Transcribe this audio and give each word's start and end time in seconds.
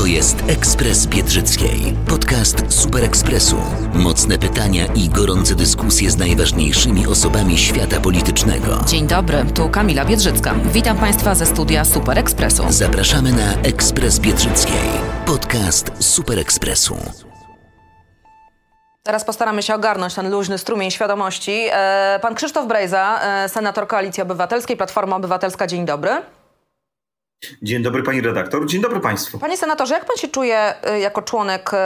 To 0.00 0.06
jest 0.06 0.36
Ekspres 0.48 1.06
Biedrzyckiej, 1.06 1.94
podcast 2.08 2.64
Super 2.68 3.04
Ekspresu. 3.04 3.56
Mocne 3.94 4.38
pytania 4.38 4.86
i 4.86 5.08
gorące 5.08 5.54
dyskusje 5.54 6.10
z 6.10 6.16
najważniejszymi 6.16 7.06
osobami 7.06 7.58
świata 7.58 8.00
politycznego. 8.00 8.66
Dzień 8.86 9.06
dobry, 9.06 9.44
tu 9.54 9.68
Kamila 9.68 10.04
Biedrzycka. 10.04 10.54
Witam 10.64 10.98
Państwa 10.98 11.34
ze 11.34 11.46
studia 11.46 11.84
Super 11.84 12.18
Ekspresu. 12.18 12.62
Zapraszamy 12.68 13.32
na 13.32 13.54
Ekspres 13.62 14.18
Biedrzyckiej, 14.18 14.88
podcast 15.26 15.90
Super 15.98 16.38
Ekspresu. 16.38 16.96
Teraz 19.02 19.24
postaramy 19.24 19.62
się 19.62 19.74
ogarnąć 19.74 20.14
ten 20.14 20.30
luźny 20.30 20.58
strumień 20.58 20.90
świadomości. 20.90 21.66
E, 21.72 22.18
pan 22.22 22.34
Krzysztof 22.34 22.66
Brejza, 22.66 23.20
e, 23.22 23.48
senator 23.48 23.86
Koalicji 23.86 24.22
Obywatelskiej, 24.22 24.76
Platforma 24.76 25.16
Obywatelska, 25.16 25.66
dzień 25.66 25.84
dobry. 25.84 26.22
Dzień 27.62 27.82
dobry 27.82 28.02
pani 28.02 28.20
redaktor, 28.20 28.66
dzień 28.66 28.80
dobry 28.80 29.00
państwu. 29.00 29.38
Panie 29.38 29.56
senatorze, 29.56 29.94
jak 29.94 30.04
pan 30.04 30.16
się 30.16 30.28
czuje 30.28 30.74
y, 30.96 31.00
jako 31.00 31.22
członek 31.22 31.70
y, 31.74 31.76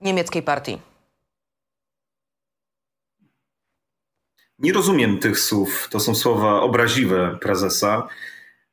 niemieckiej 0.00 0.42
partii? 0.42 0.78
Nie 4.58 4.72
rozumiem 4.72 5.18
tych 5.18 5.38
słów. 5.38 5.88
To 5.90 6.00
są 6.00 6.14
słowa 6.14 6.60
obraźliwe 6.60 7.38
prezesa. 7.40 8.08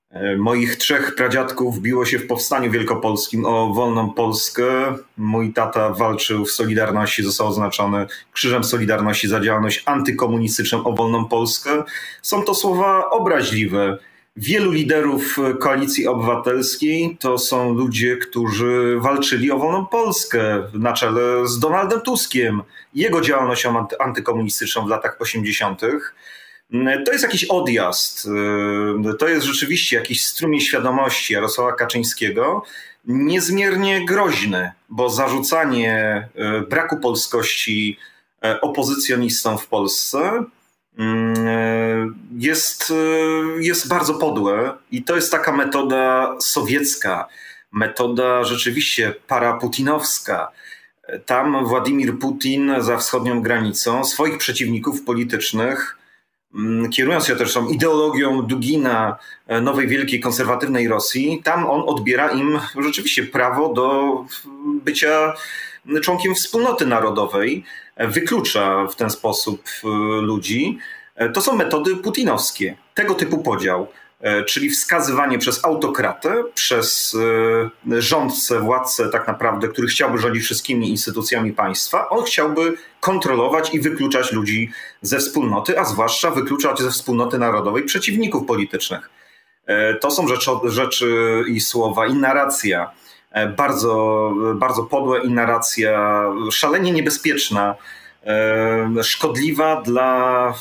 E, 0.09 0.35
moich 0.35 0.75
trzech 0.75 1.15
pradziadków 1.15 1.79
biło 1.79 2.05
się 2.05 2.19
w 2.19 2.27
powstaniu 2.27 2.71
wielkopolskim 2.71 3.45
o 3.45 3.73
wolną 3.73 4.13
Polskę. 4.13 4.95
Mój 5.17 5.53
tata 5.53 5.89
walczył 5.89 6.45
w 6.45 6.51
Solidarności, 6.51 7.23
został 7.23 7.47
oznaczony 7.47 8.07
Krzyżem 8.33 8.63
Solidarności 8.63 9.27
za 9.27 9.39
działalność 9.39 9.83
antykomunistyczną 9.85 10.83
o 10.83 10.93
wolną 10.93 11.25
Polskę. 11.25 11.83
Są 12.21 12.43
to 12.43 12.55
słowa 12.55 13.09
obraźliwe. 13.09 13.97
Wielu 14.35 14.71
liderów 14.71 15.37
koalicji 15.59 16.07
obywatelskiej 16.07 17.17
to 17.19 17.37
są 17.37 17.73
ludzie, 17.73 18.17
którzy 18.17 18.97
walczyli 18.99 19.51
o 19.51 19.57
wolną 19.57 19.85
Polskę 19.85 20.63
na 20.73 20.93
czele 20.93 21.47
z 21.47 21.59
Donaldem 21.59 22.01
Tuskiem, 22.01 22.61
jego 22.93 23.21
działalnością 23.21 23.85
antykomunistyczną 23.99 24.85
w 24.85 24.89
latach 24.89 25.17
80. 25.19 25.81
To 27.05 27.11
jest 27.11 27.23
jakiś 27.23 27.45
odjazd, 27.45 28.27
to 29.19 29.27
jest 29.27 29.45
rzeczywiście 29.45 29.95
jakiś 29.95 30.25
strumień 30.25 30.61
świadomości 30.61 31.33
Jarosława 31.33 31.73
Kaczyńskiego, 31.73 32.63
niezmiernie 33.05 34.05
groźny, 34.05 34.71
bo 34.89 35.09
zarzucanie 35.09 36.27
e, 36.35 36.61
braku 36.61 36.97
polskości 36.97 37.97
e, 38.43 38.61
opozycjonistom 38.61 39.57
w 39.57 39.67
Polsce 39.67 40.43
Mm, 40.43 40.45
e, 40.45 40.58
jest, 42.37 42.91
e, 42.91 43.63
jest 43.63 43.87
bardzo 43.87 44.13
podłe 44.13 44.73
i 44.91 45.03
to 45.03 45.15
jest 45.15 45.31
taka 45.31 45.51
metoda 45.51 46.35
sowiecka, 46.39 47.27
metoda 47.71 48.43
rzeczywiście 48.43 49.15
paraputinowska. 49.27 50.51
Tam 51.25 51.65
Władimir 51.65 52.19
Putin 52.19 52.73
za 52.79 52.97
wschodnią 52.97 53.41
granicą 53.41 54.05
swoich 54.05 54.37
przeciwników 54.37 55.03
politycznych, 55.03 55.97
mm, 56.55 56.89
kierując 56.89 57.25
się 57.27 57.35
też 57.35 57.53
tą 57.53 57.67
ideologią 57.67 58.41
Dugina, 58.41 59.17
e, 59.47 59.61
nowej 59.61 59.87
wielkiej 59.87 60.19
konserwatywnej 60.19 60.87
Rosji, 60.87 61.41
tam 61.43 61.69
on 61.69 61.83
odbiera 61.87 62.31
im 62.31 62.59
rzeczywiście 62.79 63.23
prawo 63.23 63.73
do 63.73 64.13
bycia 64.83 65.33
członkiem 66.01 66.35
wspólnoty 66.35 66.85
narodowej, 66.85 67.63
wyklucza 68.07 68.87
w 68.87 68.95
ten 68.95 69.09
sposób 69.09 69.63
e, 69.83 69.87
ludzi. 70.21 70.79
E, 71.15 71.29
to 71.29 71.41
są 71.41 71.55
metody 71.55 71.95
putinowskie. 71.95 72.77
Tego 72.93 73.15
typu 73.15 73.37
podział, 73.37 73.87
e, 74.19 74.43
czyli 74.43 74.69
wskazywanie 74.69 75.39
przez 75.39 75.65
autokratę, 75.65 76.43
przez 76.53 77.17
rządcę, 77.97 78.59
władcę 78.59 79.09
tak 79.09 79.27
naprawdę, 79.27 79.67
który 79.67 79.87
chciałby 79.87 80.17
rządzić 80.17 80.43
wszystkimi 80.43 80.89
instytucjami 80.89 81.53
państwa, 81.53 82.09
on 82.09 82.23
chciałby 82.23 82.73
kontrolować 82.99 83.73
i 83.73 83.79
wykluczać 83.79 84.31
ludzi 84.31 84.71
ze 85.01 85.19
wspólnoty, 85.19 85.79
a 85.79 85.85
zwłaszcza 85.85 86.31
wykluczać 86.31 86.79
ze 86.79 86.91
wspólnoty 86.91 87.37
narodowej 87.37 87.83
przeciwników 87.83 88.47
politycznych. 88.47 89.09
To 90.01 90.11
są 90.11 90.27
rzeczy, 90.27 90.51
rzeczy 90.65 91.43
i 91.47 91.59
słowa 91.59 92.07
i 92.07 92.13
narracja 92.13 92.91
E, 92.91 93.08
bardzo, 93.57 94.33
bardzo 94.55 94.83
podłe 94.83 95.23
i 95.23 95.29
narracja 95.29 96.23
szalenie 96.51 96.91
niebezpieczna, 96.91 97.75
e, 98.25 99.03
szkodliwa 99.03 99.81
dla, 99.81 100.53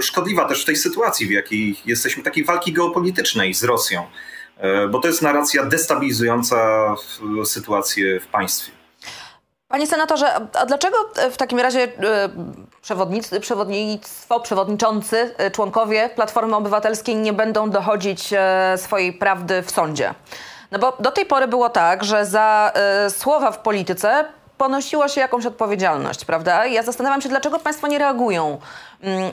szkodliwa 0.00 0.44
też 0.44 0.62
w 0.62 0.66
tej 0.66 0.76
sytuacji, 0.76 1.26
w 1.26 1.30
jakiej 1.30 1.76
jesteśmy, 1.86 2.22
takiej 2.22 2.44
walki 2.44 2.72
geopolitycznej 2.72 3.54
z 3.54 3.64
Rosją, 3.64 4.06
e, 4.56 4.88
bo 4.88 4.98
to 4.98 5.08
jest 5.08 5.22
narracja 5.22 5.64
destabilizująca 5.64 6.94
sytuację 7.44 8.20
w 8.20 8.26
państwie. 8.26 8.72
Panie 9.68 9.86
senatorze, 9.86 10.34
a 10.54 10.66
dlaczego 10.66 10.96
w 11.30 11.36
takim 11.36 11.58
razie 11.58 11.88
przewodnictwo, 13.40 14.40
przewodniczący, 14.40 15.34
członkowie 15.52 16.10
Platformy 16.14 16.56
Obywatelskiej 16.56 17.16
nie 17.16 17.32
będą 17.32 17.70
dochodzić 17.70 18.30
swojej 18.76 19.12
prawdy 19.12 19.62
w 19.62 19.70
sądzie? 19.70 20.14
No 20.70 20.78
bo 20.78 20.96
do 21.00 21.10
tej 21.10 21.26
pory 21.26 21.48
było 21.48 21.70
tak, 21.70 22.04
że 22.04 22.26
za 22.26 22.72
y, 23.06 23.10
słowa 23.10 23.50
w 23.50 23.58
polityce 23.58 24.24
ponosiło 24.58 25.08
się 25.08 25.20
jakąś 25.20 25.46
odpowiedzialność, 25.46 26.24
prawda? 26.24 26.66
Ja 26.66 26.82
zastanawiam 26.82 27.20
się, 27.20 27.28
dlaczego 27.28 27.58
państwo 27.58 27.86
nie 27.86 27.98
reagują 27.98 28.58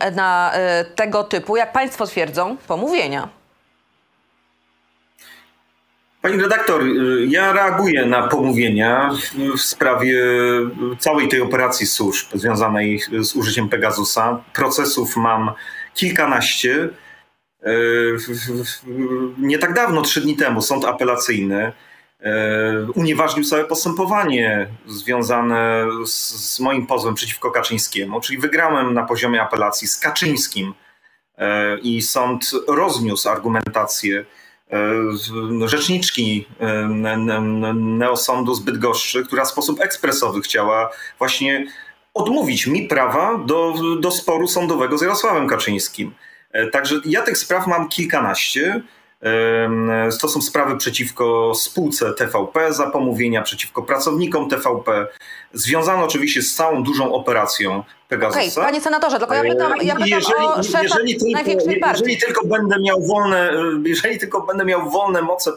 y, 0.08 0.12
na 0.12 0.52
y, 0.82 0.86
tego 0.86 1.24
typu, 1.24 1.58
jak 1.58 1.72
państwo 1.72 2.08
twierdzą, 2.08 2.58
pomówienia. 2.68 3.30
Pani 6.22 6.42
redaktor, 6.42 6.84
y, 6.84 7.26
ja 7.28 7.54
reaguję 7.54 8.06
na 8.06 8.28
pomówienia 8.28 9.12
w 9.58 9.62
sprawie 9.62 10.24
całej 11.00 11.28
tej 11.28 11.42
operacji 11.42 11.88
służb 11.88 12.28
związanej 12.34 13.02
z 13.20 13.36
użyciem 13.36 13.70
Pegasusa. 13.70 14.42
Procesów 14.54 15.18
mam 15.18 15.52
kilkanaście. 15.94 16.90
E, 17.64 17.72
nie 19.38 19.60
tak 19.60 19.74
dawno, 19.74 20.02
trzy 20.02 20.22
dni 20.22 20.36
temu, 20.36 20.62
sąd 20.62 20.86
apelacyjny 20.86 21.72
e, 22.20 22.88
unieważnił 22.96 23.46
całe 23.46 23.66
postępowanie 23.66 24.68
związane 24.88 25.88
z, 26.06 26.14
z, 26.54 26.60
moim 26.60 26.88
pozwem 26.88 27.16
przeciwko 27.16 27.52
Kaczyńskiemu, 27.52 28.22
czyli 28.22 28.40
wygrałem 28.40 28.94
na 28.94 29.04
poziomie 29.04 29.42
apelacji 29.42 29.88
z 29.88 29.98
Kaczyńskim 29.98 30.74
e, 31.38 31.78
i 31.78 32.02
sąd 32.02 32.52
rozniósł 32.68 33.30
argumentację 33.30 34.26
rzeczniczki 35.66 36.48
neosądu 37.74 38.54
z 38.54 38.60
Bydgoszczy, 38.60 39.26
która 39.26 39.46
w 39.46 39.50
sposób 39.50 39.82
ekspresowy 39.82 40.42
chciała 40.42 40.90
właśnie 41.18 41.68
odmówić 42.14 42.68
mi 42.68 42.88
prawa 42.88 43.38
do, 43.38 43.74
do 44.00 44.12
sporu 44.12 44.48
sądowego 44.48 44.98
z 44.98 45.02
Jarosławem 45.02 45.48
Kaczyńskim. 45.48 46.14
E, 46.56 46.68
także 46.68 46.96
ja 47.06 47.22
tych 47.22 47.38
spraw 47.38 47.68
mam 47.68 47.90
kilkanaście. 47.90 48.82
To 50.22 50.28
są 50.28 50.42
sprawy 50.42 50.78
przeciwko 50.78 51.56
spółce 51.56 52.14
TVP 52.14 52.74
za 52.74 52.90
pomówienia, 52.90 53.42
przeciwko 53.42 53.84
pracownikom 53.84 54.50
TVP, 54.50 55.08
związane 55.56 56.04
oczywiście 56.04 56.42
z 56.42 56.56
całą 56.56 56.84
dużą 56.84 57.14
operacją 57.14 57.84
Pegasusa. 58.08 58.62
Okay, 58.62 58.66
panie 58.66 58.82
senatorze, 58.82 59.20
tylko 59.20 59.34
ja 59.34 59.42
pytam, 59.42 59.74
ja 59.82 59.96
pytam 59.96 60.10
jeżeli, 60.10 60.46
o 60.46 60.64
szefa 60.64 60.84
jeżeli 60.84 61.18
tylko, 61.18 61.32
największej 61.34 61.80
partii. 61.80 62.02
Jeżeli 62.02 62.22
tylko 62.22 62.48
będę 62.48 62.80
miał 62.80 63.02
wolne, 63.02 63.52
jeżeli 63.86 64.20
tylko 64.20 64.42
będę 64.42 64.66
miał 64.66 64.90
wolne 64.90 65.22
moce 65.22 65.52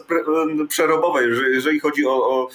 przerobowe, 0.69 1.21
jeżeli 1.53 1.79
chodzi 1.79 2.07
o, 2.07 2.11
o 2.11 2.49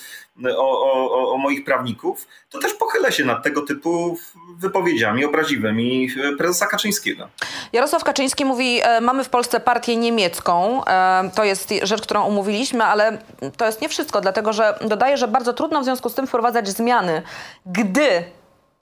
o, 0.57 1.33
o, 1.33 1.39
moich 1.39 1.65
prawników, 1.65 2.27
to 2.51 2.59
też 2.59 2.75
pochylę 2.75 3.13
się 3.13 3.25
nad 3.25 3.45
tego 3.45 3.63
typu 3.63 4.19
wypowiedziami 4.59 5.25
obraźliwymi 5.25 6.09
prezesa 6.39 6.67
Kaczyńskiego. 6.67 7.29
Jarosław 7.73 8.05
Kaczyński 8.05 8.45
mówi, 8.45 8.81
e, 8.83 9.01
mamy 9.01 9.25
w 9.25 9.29
Polsce 9.29 9.61
partię 9.61 9.97
niemiecką. 9.97 10.85
E, 10.85 11.31
to 11.35 11.45
jest 11.45 11.75
rzecz, 11.83 12.03
którą 12.03 12.25
umówiliśmy, 12.25 12.85
ale 12.85 13.19
to 13.57 13.67
jest 13.67 13.83
nie 13.83 13.89
wszystko, 13.89 14.21
dlatego 14.21 14.53
że 14.53 14.79
dodaje, 14.85 15.17
że 15.17 15.29
bardzo 15.29 15.53
trudno 15.53 15.81
w 15.81 15.85
związku 15.85 16.09
z 16.09 16.15
tym 16.15 16.27
wprowadzać 16.27 16.69
zmiany, 16.69 17.23
gdy 17.67 18.25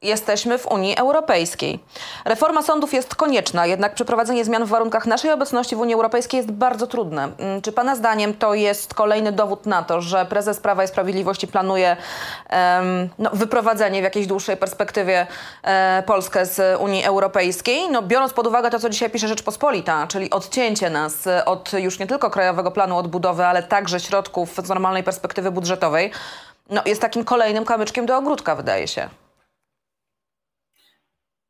jesteśmy 0.03 0.59
w 0.59 0.67
Unii 0.67 0.97
Europejskiej. 0.97 1.79
Reforma 2.25 2.63
sądów 2.63 2.93
jest 2.93 3.15
konieczna, 3.15 3.67
jednak 3.67 3.95
przeprowadzenie 3.95 4.45
zmian 4.45 4.65
w 4.65 4.69
warunkach 4.69 5.07
naszej 5.07 5.33
obecności 5.33 5.77
w 5.77 5.81
Unii 5.81 5.95
Europejskiej 5.95 6.39
jest 6.39 6.51
bardzo 6.51 6.87
trudne. 6.87 7.29
Mm, 7.39 7.63
czy 7.63 7.73
Pana 7.73 7.97
zdaniem 7.97 8.35
to 8.35 8.55
jest 8.55 8.95
kolejny 8.95 9.33
dowód 9.33 9.67
na 9.67 9.83
to, 9.83 10.01
że 10.01 10.27
prezes 10.27 10.61
Prawa 10.61 10.85
i 10.85 10.89
Sprawiedliwości 10.89 11.47
planuje 11.47 11.97
um, 12.51 13.09
no, 13.19 13.31
wyprowadzenie 13.33 14.01
w 14.01 14.05
jakiejś 14.05 14.27
dłuższej 14.27 14.57
perspektywie 14.57 15.27
e, 15.63 16.03
Polskę 16.07 16.47
z 16.47 16.81
Unii 16.81 17.05
Europejskiej? 17.05 17.91
No, 17.91 18.03
biorąc 18.03 18.33
pod 18.33 18.47
uwagę 18.47 18.71
to, 18.71 18.79
co 18.79 18.91
dzisiaj 18.91 19.11
pisze 19.11 19.29
Rzeczpospolita, 19.29 20.07
czyli 20.07 20.31
odcięcie 20.31 20.91
nas 20.91 21.15
od 21.47 21.73
już 21.73 21.99
nie 21.99 22.07
tylko 22.07 22.31
Krajowego 22.31 22.71
Planu 22.71 22.99
Odbudowy, 22.99 23.47
ale 23.47 23.63
także 23.63 24.01
środków 24.01 24.51
z 24.65 24.69
normalnej 24.69 25.03
perspektywy 25.03 25.51
budżetowej, 25.51 26.11
no, 26.71 26.83
jest 26.87 27.01
takim 27.01 27.25
kolejnym 27.25 27.65
kamyczkiem 27.65 28.07
do 28.07 28.17
ogródka, 28.17 28.57
wydaje 28.57 28.89
się. 28.89 29.09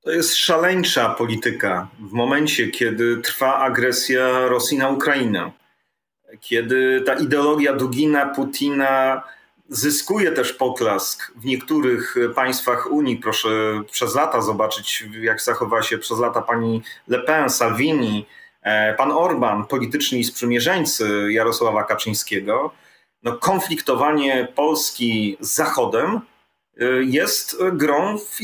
To 0.05 0.11
jest 0.11 0.37
szaleńcza 0.37 1.09
polityka 1.09 1.89
w 1.99 2.13
momencie, 2.13 2.69
kiedy 2.69 3.17
trwa 3.17 3.59
agresja 3.59 4.49
Rosji 4.49 4.79
na 4.79 4.89
Ukrainę. 4.89 5.53
Kiedy 6.41 7.03
ta 7.07 7.15
ideologia 7.15 7.73
Dugina, 7.73 8.27
Putina 8.27 9.23
zyskuje 9.69 10.33
też 10.33 10.53
poklask 10.53 11.33
w 11.37 11.45
niektórych 11.45 12.15
państwach 12.35 12.91
Unii. 12.91 13.17
Proszę 13.17 13.49
przez 13.91 14.15
lata 14.15 14.41
zobaczyć, 14.41 15.05
jak 15.21 15.43
zachowała 15.43 15.83
się 15.83 15.99
przez 15.99 16.19
lata 16.19 16.43
pani 16.43 16.83
Le 17.09 17.19
Pen, 17.19 17.51
Salvini, 17.51 18.27
e, 18.63 18.95
pan 18.95 19.13
Orban, 19.13 19.67
polityczni 19.67 20.25
sprzymierzeńcy 20.25 21.33
Jarosława 21.33 21.85
Kaczyńskiego. 21.85 22.73
No, 23.23 23.33
konfliktowanie 23.33 24.49
Polski 24.55 25.37
z 25.41 25.55
Zachodem 25.55 26.21
Y, 26.81 27.05
jest 27.05 27.57
grą 27.73 28.19
w, 28.19 28.41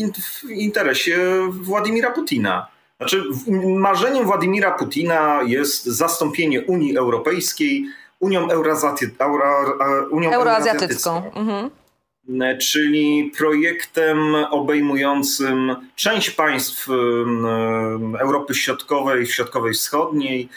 interesie 0.51 1.19
Władimira 1.51 2.11
Putina. 2.11 2.67
Znaczy, 2.97 3.25
marzeniem 3.67 4.25
Władimira 4.25 4.71
Putina 4.71 5.41
jest 5.47 5.85
zastąpienie 5.85 6.63
Unii 6.63 6.97
Europejskiej 6.97 7.87
Unią, 8.21 8.51
Euroazjaty, 8.51 9.11
Euro, 9.19 9.79
Unią 10.11 10.33
Euroazjatycką. 10.33 11.33
Mhm. 11.35 11.71
Czyli 12.59 13.33
projektem 13.39 14.35
obejmującym 14.35 15.77
część 15.97 16.31
państw 16.31 16.89
Europy 18.19 18.55
Środkowej, 18.55 19.27
Środkowej 19.27 19.75
Wschodniej 19.75 20.43
y, 20.43 20.49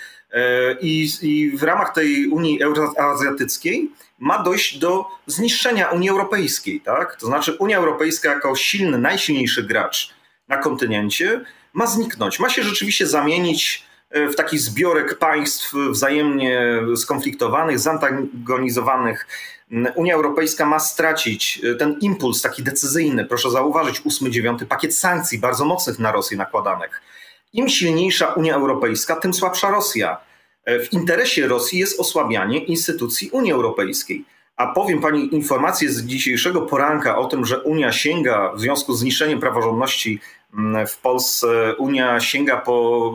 i, 0.82 1.10
i 1.22 1.58
w 1.58 1.64
ramach 1.64 1.94
tej 1.94 2.28
Unii 2.28 2.64
Euroazjatyckiej 2.64 3.92
ma 4.20 4.44
dojść 4.44 4.78
do 4.78 5.06
zniszczenia 5.28 5.90
Unii 5.90 6.10
Europejskiej. 6.10 6.82
Tak? 6.82 7.16
To 7.16 7.26
znaczy 7.26 7.54
Unia 7.54 7.78
Europejska 7.78 8.30
jako 8.30 8.56
silny, 8.56 8.98
najsilniejszy 8.98 9.64
gracz 9.64 10.14
na 10.48 10.58
kontynencie 10.58 11.42
ma 11.74 11.88
zniknąć. 11.88 12.40
Ma 12.40 12.50
się 12.50 12.64
rzeczywiście 12.64 13.08
zamienić 13.08 13.86
e, 14.10 14.28
w 14.28 14.36
taki 14.36 14.58
zbiorek 14.58 15.18
państw 15.18 15.74
wzajemnie 15.90 16.82
skonfliktowanych, 16.96 17.80
zantagonizowanych. 17.80 19.28
Unia 19.96 20.16
Europejska 20.16 20.66
ma 20.66 20.80
stracić 20.80 21.62
e, 21.64 21.76
ten 21.76 22.00
impuls 22.02 22.42
taki 22.42 22.64
decyzyjny. 22.64 23.26
Proszę 23.26 23.52
zauważyć, 23.52 24.02
ósmy, 24.02 24.32
dziewiąty 24.32 24.66
pakiet 24.66 24.96
sankcji 24.96 25.40
bardzo 25.40 25.66
mocnych 25.66 26.00
na 26.00 26.12
Rosję 26.12 26.38
nakładanych. 26.38 27.02
Im 27.54 27.70
silniejsza 27.70 28.28
Unia 28.28 28.56
Europejska, 28.56 29.16
tym 29.16 29.34
słabsza 29.34 29.70
Rosja. 29.70 30.18
E, 30.66 30.80
w 30.80 30.94
interesie 30.94 31.48
Rosji 31.48 31.80
jest 31.80 32.00
osłabianie 32.00 32.58
instytucji 32.58 33.30
Unii 33.30 33.52
Europejskiej. 33.52 34.26
A 34.56 34.68
powiem 34.68 35.02
pani 35.02 35.36
informację 35.36 35.90
z 35.90 36.06
dzisiejszego 36.06 36.62
poranka 36.62 37.18
o 37.18 37.26
tym, 37.26 37.46
że 37.46 37.62
Unia 37.62 37.92
sięga 37.92 38.52
w 38.56 38.60
związku 38.60 38.94
z 38.94 39.00
zniszczeniem 39.00 39.40
praworządności 39.40 40.20
mm, 40.54 40.88
w 40.88 40.98
Polsce, 40.98 41.76
Unia 41.76 42.20
sięga 42.20 42.58
po, 42.58 43.14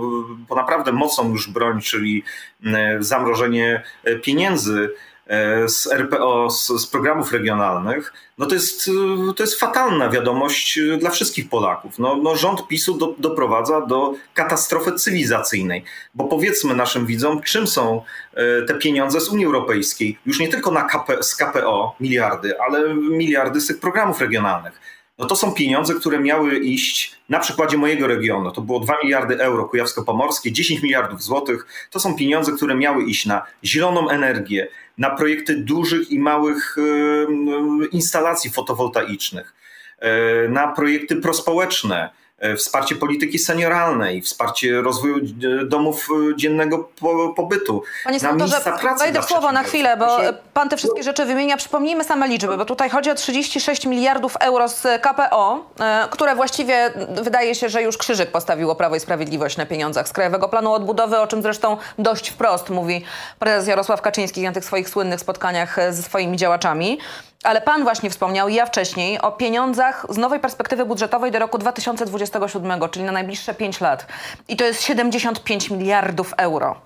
po 0.48 0.54
naprawdę 0.54 0.92
mocną 0.92 1.30
już 1.30 1.50
broń, 1.50 1.80
czyli 1.80 2.22
mm, 2.64 3.02
zamrożenie 3.02 3.82
pieniędzy 4.22 4.90
E, 4.90 4.90
z 5.66 5.86
RPO, 5.86 6.50
z, 6.50 6.66
z, 6.66 6.86
programów 6.86 7.32
regionalnych, 7.32 8.12
no 8.38 8.46
to 8.46 8.54
jest, 8.54 8.90
to 9.36 9.42
jest 9.42 9.60
fatalna 9.60 10.08
wiadomość 10.08 10.80
dla 10.98 11.10
wszystkich 11.10 11.48
Polaków. 11.48 11.98
No, 11.98 12.16
no 12.16 12.36
rząd 12.36 12.68
PiSu 12.68 12.98
do, 12.98 13.14
doprowadza 13.18 13.80
do 13.80 14.14
katastrofy 14.34 14.92
cywilizacyjnej, 14.92 15.84
bo 16.14 16.24
powiedzmy 16.24 16.74
naszym 16.74 17.06
widzom, 17.06 17.42
czym 17.42 17.66
są 17.66 18.02
e, 18.34 18.62
te 18.62 18.74
pieniądze 18.74 19.20
z 19.20 19.28
Unii 19.28 19.46
Europejskiej, 19.46 20.18
już 20.26 20.40
nie 20.40 20.48
tylko 20.48 20.70
na 20.70 20.82
KP, 20.82 21.22
z 21.22 21.36
KPO 21.36 21.96
miliardy, 22.00 22.60
ale 22.60 22.94
miliardy 22.94 23.60
z 23.60 23.66
tych 23.66 23.80
programów 23.80 24.20
regionalnych 24.20 24.80
no 25.18 25.26
to 25.26 25.36
są 25.36 25.52
pieniądze, 25.52 25.94
które 25.94 26.20
miały 26.20 26.58
iść 26.58 27.16
na 27.28 27.38
przykładzie 27.38 27.76
mojego 27.78 28.06
regionu. 28.06 28.52
To 28.52 28.60
było 28.60 28.80
2 28.80 28.94
miliardy 29.02 29.40
euro 29.42 29.64
kujawsko-pomorskie, 29.64 30.52
10 30.52 30.82
miliardów 30.82 31.22
złotych. 31.22 31.88
To 31.90 32.00
są 32.00 32.16
pieniądze, 32.16 32.52
które 32.52 32.74
miały 32.74 33.04
iść 33.04 33.26
na 33.26 33.46
zieloną 33.64 34.08
energię, 34.08 34.68
na 34.98 35.10
projekty 35.10 35.56
dużych 35.56 36.10
i 36.10 36.18
małych 36.18 36.76
instalacji 37.92 38.50
fotowoltaicznych, 38.50 39.54
e, 39.98 40.48
na 40.48 40.68
projekty 40.68 41.16
prospołeczne 41.16 42.10
wsparcie 42.56 42.96
polityki 42.96 43.38
senioralnej, 43.38 44.22
wsparcie 44.22 44.80
rozwoju 44.82 45.16
e, 45.16 45.64
domów 45.64 46.08
e, 46.32 46.36
dziennego 46.36 46.88
pobytu. 47.36 47.82
Panie 48.04 48.20
senatorze, 48.20 48.56
wejdę 48.98 49.22
w 49.22 49.24
słowo 49.24 49.52
na 49.52 49.62
chwilę, 49.62 49.96
bo 49.96 50.18
pan 50.54 50.68
te 50.68 50.76
wszystkie 50.76 51.02
rzeczy 51.02 51.24
wymienia. 51.24 51.56
Przypomnijmy 51.56 52.04
same 52.04 52.28
liczby, 52.28 52.56
bo 52.56 52.64
tutaj 52.64 52.90
chodzi 52.90 53.10
o 53.10 53.14
36 53.14 53.86
miliardów 53.86 54.36
euro 54.40 54.68
z 54.68 54.82
KPO, 55.02 55.70
które 56.10 56.34
właściwie 56.34 56.92
wydaje 57.22 57.54
się, 57.54 57.68
że 57.68 57.82
już 57.82 57.96
krzyżyk 57.96 58.30
postawiło 58.30 58.74
Prawo 58.74 58.96
i 58.96 59.00
Sprawiedliwość 59.00 59.56
na 59.56 59.66
pieniądzach 59.66 60.08
z 60.08 60.12
Krajowego 60.12 60.48
Planu 60.48 60.72
Odbudowy, 60.72 61.18
o 61.18 61.26
czym 61.26 61.42
zresztą 61.42 61.76
dość 61.98 62.30
wprost 62.30 62.70
mówi 62.70 63.04
prezes 63.38 63.68
Jarosław 63.68 64.02
Kaczyński 64.02 64.42
na 64.42 64.52
tych 64.52 64.64
swoich 64.64 64.88
słynnych 64.88 65.20
spotkaniach 65.20 65.76
ze 65.90 66.02
swoimi 66.02 66.36
działaczami. 66.36 66.98
Ale 67.46 67.60
pan 67.60 67.82
właśnie 67.82 68.10
wspomniał, 68.10 68.48
ja 68.48 68.66
wcześniej, 68.66 69.20
o 69.20 69.32
pieniądzach 69.32 70.06
z 70.08 70.16
nowej 70.16 70.40
perspektywy 70.40 70.84
budżetowej 70.84 71.30
do 71.32 71.38
roku 71.38 71.58
2027, 71.58 72.80
czyli 72.90 73.04
na 73.04 73.12
najbliższe 73.12 73.54
5 73.54 73.80
lat. 73.80 74.06
I 74.48 74.56
to 74.56 74.64
jest 74.64 74.82
75 74.82 75.70
miliardów 75.70 76.34
euro. 76.36 76.76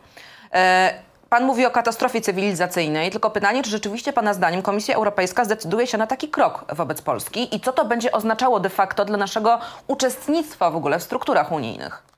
E, 0.55 0.95
pan 1.29 1.45
mówi 1.45 1.67
o 1.67 1.71
katastrofie 1.71 2.21
cywilizacyjnej, 2.21 3.11
tylko 3.11 3.31
pytanie, 3.31 3.63
czy 3.63 3.71
rzeczywiście 3.71 4.13
Pana 4.13 4.35
zdaniem 4.35 4.63
Komisja 4.63 4.95
Europejska 4.95 5.45
zdecyduje 5.45 5.87
się 5.87 5.99
na 5.99 6.07
taki 6.07 6.29
krok 6.29 6.65
wobec 6.75 7.03
Polski 7.03 7.57
i 7.57 7.61
co 7.61 7.73
to 7.73 7.85
będzie 7.85 8.13
oznaczało 8.13 8.61
de 8.61 8.71
facto 8.71 9.05
dla 9.05 9.17
naszego 9.17 9.59
uczestnictwa 9.87 10.71
w 10.71 10.77
ogóle 10.77 10.99
w 10.99 11.03
strukturach 11.03 11.53
unijnych? 11.53 12.10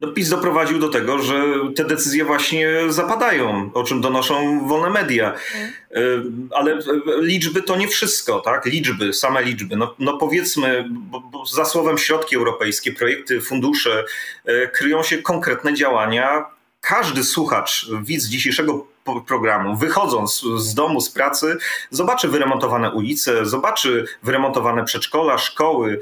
No, 0.00 0.08
PiS 0.08 0.28
doprowadził 0.28 0.78
do 0.78 0.88
tego, 0.88 1.18
że 1.18 1.44
te 1.76 1.84
decyzje 1.84 2.24
właśnie 2.24 2.68
zapadają, 2.88 3.70
o 3.74 3.84
czym 3.84 4.00
donoszą 4.00 4.66
wolne 4.68 4.90
media. 4.90 5.34
Mm. 5.54 6.48
Ale 6.54 6.78
liczby 7.20 7.62
to 7.62 7.76
nie 7.76 7.88
wszystko, 7.88 8.40
tak? 8.40 8.64
Liczby, 8.64 9.12
same 9.12 9.42
liczby. 9.42 9.76
No, 9.76 9.94
no 9.98 10.18
powiedzmy, 10.18 10.84
bo, 10.90 11.20
bo 11.20 11.46
za 11.46 11.64
słowem 11.64 11.98
środki 11.98 12.36
europejskie, 12.36 12.92
projekty, 12.92 13.40
fundusze, 13.40 14.04
e, 14.44 14.68
kryją 14.68 15.02
się 15.02 15.18
konkretne 15.18 15.74
działania. 15.74 16.46
Każdy 16.80 17.24
słuchacz, 17.24 17.86
widz 18.02 18.26
dzisiejszego 18.26 18.86
programu, 19.26 19.76
wychodząc 19.76 20.42
z 20.56 20.74
domu, 20.74 21.00
z 21.00 21.10
pracy, 21.10 21.56
zobaczy 21.90 22.28
wyremontowane 22.28 22.90
ulice, 22.90 23.46
zobaczy 23.46 24.04
wyremontowane 24.22 24.84
przedszkola, 24.84 25.38
szkoły, 25.38 26.00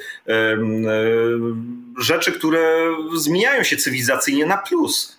rzeczy, 1.98 2.32
które 2.32 2.94
zmieniają 3.14 3.62
się 3.62 3.76
cywilizacyjnie 3.76 4.46
na 4.46 4.56
plus 4.56 5.16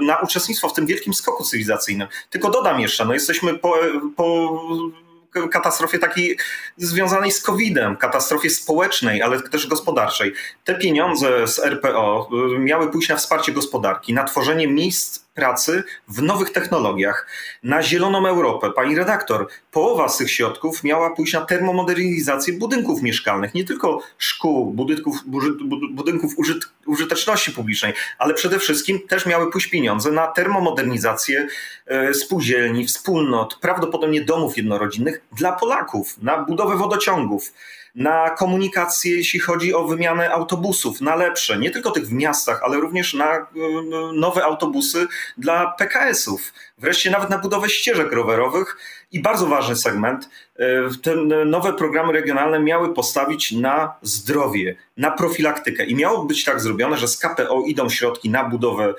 na 0.00 0.16
uczestnictwo 0.16 0.68
w 0.68 0.72
tym 0.72 0.86
wielkim 0.86 1.14
skoku 1.14 1.44
cywilizacyjnym. 1.44 2.08
Tylko 2.30 2.50
dodam 2.50 2.80
jeszcze, 2.80 3.04
no 3.04 3.14
jesteśmy 3.14 3.58
po, 3.58 3.78
po 4.16 4.60
katastrofie 5.50 5.98
takiej 5.98 6.38
związanej 6.76 7.32
z 7.32 7.42
COVID-em, 7.42 7.96
katastrofie 7.96 8.50
społecznej, 8.50 9.22
ale 9.22 9.42
też 9.42 9.66
gospodarczej. 9.66 10.32
Te 10.64 10.74
pieniądze 10.74 11.48
z 11.48 11.58
RPO 11.58 12.28
miały 12.58 12.90
pójść 12.90 13.08
na 13.08 13.16
wsparcie 13.16 13.52
gospodarki, 13.52 14.14
na 14.14 14.24
tworzenie 14.24 14.68
miejsc 14.68 15.23
pracy 15.34 15.84
w 16.08 16.22
nowych 16.22 16.50
technologiach, 16.50 17.26
na 17.62 17.82
zieloną 17.82 18.26
Europę. 18.26 18.70
Pani 18.70 18.96
redaktor, 18.96 19.48
połowa 19.70 20.08
z 20.08 20.16
tych 20.16 20.30
środków 20.30 20.84
miała 20.84 21.10
pójść 21.10 21.32
na 21.32 21.40
termomodernizację 21.40 22.54
budynków 22.54 23.02
mieszkalnych, 23.02 23.54
nie 23.54 23.64
tylko 23.64 24.02
szkół, 24.18 24.70
budynków, 24.70 25.16
budynków 25.90 26.38
użyt, 26.38 26.64
użyteczności 26.86 27.52
publicznej, 27.52 27.92
ale 28.18 28.34
przede 28.34 28.58
wszystkim 28.58 29.00
też 29.08 29.26
miały 29.26 29.50
pójść 29.50 29.66
pieniądze 29.66 30.12
na 30.12 30.26
termomodernizację 30.26 31.46
e, 31.86 32.14
spółdzielni, 32.14 32.86
wspólnot, 32.86 33.58
prawdopodobnie 33.60 34.24
domów 34.24 34.56
jednorodzinnych 34.56 35.20
dla 35.32 35.52
Polaków, 35.52 36.22
na 36.22 36.44
budowę 36.44 36.76
wodociągów 36.76 37.52
na 37.94 38.30
komunikację, 38.30 39.16
jeśli 39.16 39.40
chodzi 39.40 39.74
o 39.74 39.84
wymianę 39.84 40.30
autobusów, 40.30 41.00
na 41.00 41.16
lepsze, 41.16 41.58
nie 41.58 41.70
tylko 41.70 41.90
tych 41.90 42.06
w 42.06 42.12
miastach, 42.12 42.60
ale 42.62 42.76
również 42.76 43.14
na 43.14 43.36
e, 43.36 43.46
nowe 44.12 44.44
autobusy 44.44 45.06
dla 45.38 45.66
PKS-ów. 45.78 46.52
Wreszcie 46.78 47.10
nawet 47.10 47.30
na 47.30 47.38
budowę 47.38 47.68
ścieżek 47.68 48.12
rowerowych 48.12 48.76
i 49.12 49.20
bardzo 49.20 49.46
ważny 49.46 49.76
segment, 49.76 50.28
e, 50.56 50.66
te 51.02 51.16
nowe 51.46 51.72
programy 51.72 52.12
regionalne 52.12 52.60
miały 52.60 52.94
postawić 52.94 53.52
na 53.52 53.94
zdrowie, 54.02 54.76
na 54.96 55.10
profilaktykę 55.10 55.84
i 55.84 55.94
miało 55.94 56.24
być 56.24 56.44
tak 56.44 56.60
zrobione, 56.60 56.96
że 56.96 57.08
z 57.08 57.18
KPO 57.18 57.62
idą 57.66 57.88
środki 57.88 58.30
na 58.30 58.44
budowę, 58.44 58.94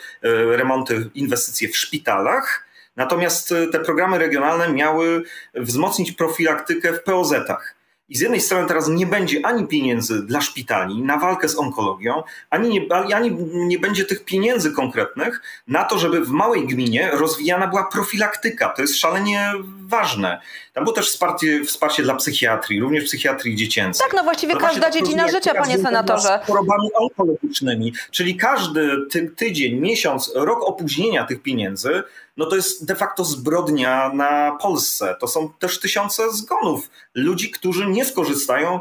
remonty, 0.51 1.09
inwestycje 1.15 1.69
w 1.69 1.77
szpitalach, 1.77 2.65
natomiast 2.95 3.53
te 3.71 3.79
programy 3.79 4.17
regionalne 4.17 4.73
miały 4.73 5.23
wzmocnić 5.55 6.11
profilaktykę 6.11 6.93
w 6.93 7.03
POZ-ach. 7.03 7.74
I 8.09 8.17
z 8.17 8.21
jednej 8.21 8.41
strony 8.41 8.67
teraz 8.67 8.87
nie 8.87 9.07
będzie 9.07 9.45
ani 9.45 9.67
pieniędzy 9.67 10.25
dla 10.25 10.41
szpitali 10.41 11.01
na 11.01 11.17
walkę 11.17 11.49
z 11.49 11.57
onkologią, 11.57 12.23
ani 12.49 12.69
nie, 12.69 12.95
ani 13.15 13.31
nie 13.53 13.79
będzie 13.79 14.05
tych 14.05 14.25
pieniędzy 14.25 14.71
konkretnych 14.71 15.41
na 15.67 15.83
to, 15.83 15.99
żeby 15.99 16.25
w 16.25 16.29
małej 16.29 16.67
gminie 16.67 17.11
rozwijana 17.13 17.67
była 17.67 17.83
profilaktyka. 17.83 18.69
To 18.69 18.81
jest 18.81 18.97
szalenie 18.97 19.53
ważne. 19.87 20.41
Tam 20.73 20.83
było 20.83 20.95
też 20.95 21.09
wsparcie, 21.09 21.63
wsparcie 21.65 22.03
dla 22.03 22.15
psychiatrii, 22.15 22.79
również 22.79 23.03
psychiatrii 23.03 23.55
dziecięcej. 23.55 24.07
Tak, 24.07 24.17
no 24.17 24.23
właściwie 24.23 24.53
to 24.53 24.59
każda 24.59 24.91
dziedzina 24.91 25.27
życia, 25.27 25.53
panie 25.53 25.77
senatorze. 25.77 26.39
Z 26.43 26.47
chorobami 26.47 26.89
onkologicznymi, 26.93 27.93
czyli 28.11 28.35
każdy 28.37 29.07
ty, 29.11 29.31
tydzień, 29.35 29.79
miesiąc, 29.79 30.31
rok 30.35 30.63
opóźnienia 30.63 31.25
tych 31.25 31.41
pieniędzy 31.41 32.03
no 32.37 32.45
to 32.45 32.55
jest 32.55 32.85
de 32.85 32.95
facto 32.95 33.25
zbrodnia 33.25 34.11
na 34.13 34.57
Polsce. 34.61 35.15
To 35.19 35.27
są 35.27 35.49
też 35.59 35.79
tysiące 35.79 36.31
zgonów 36.31 36.89
ludzi, 37.15 37.51
którzy 37.51 37.87
nie 37.87 38.05
skorzystają 38.05 38.79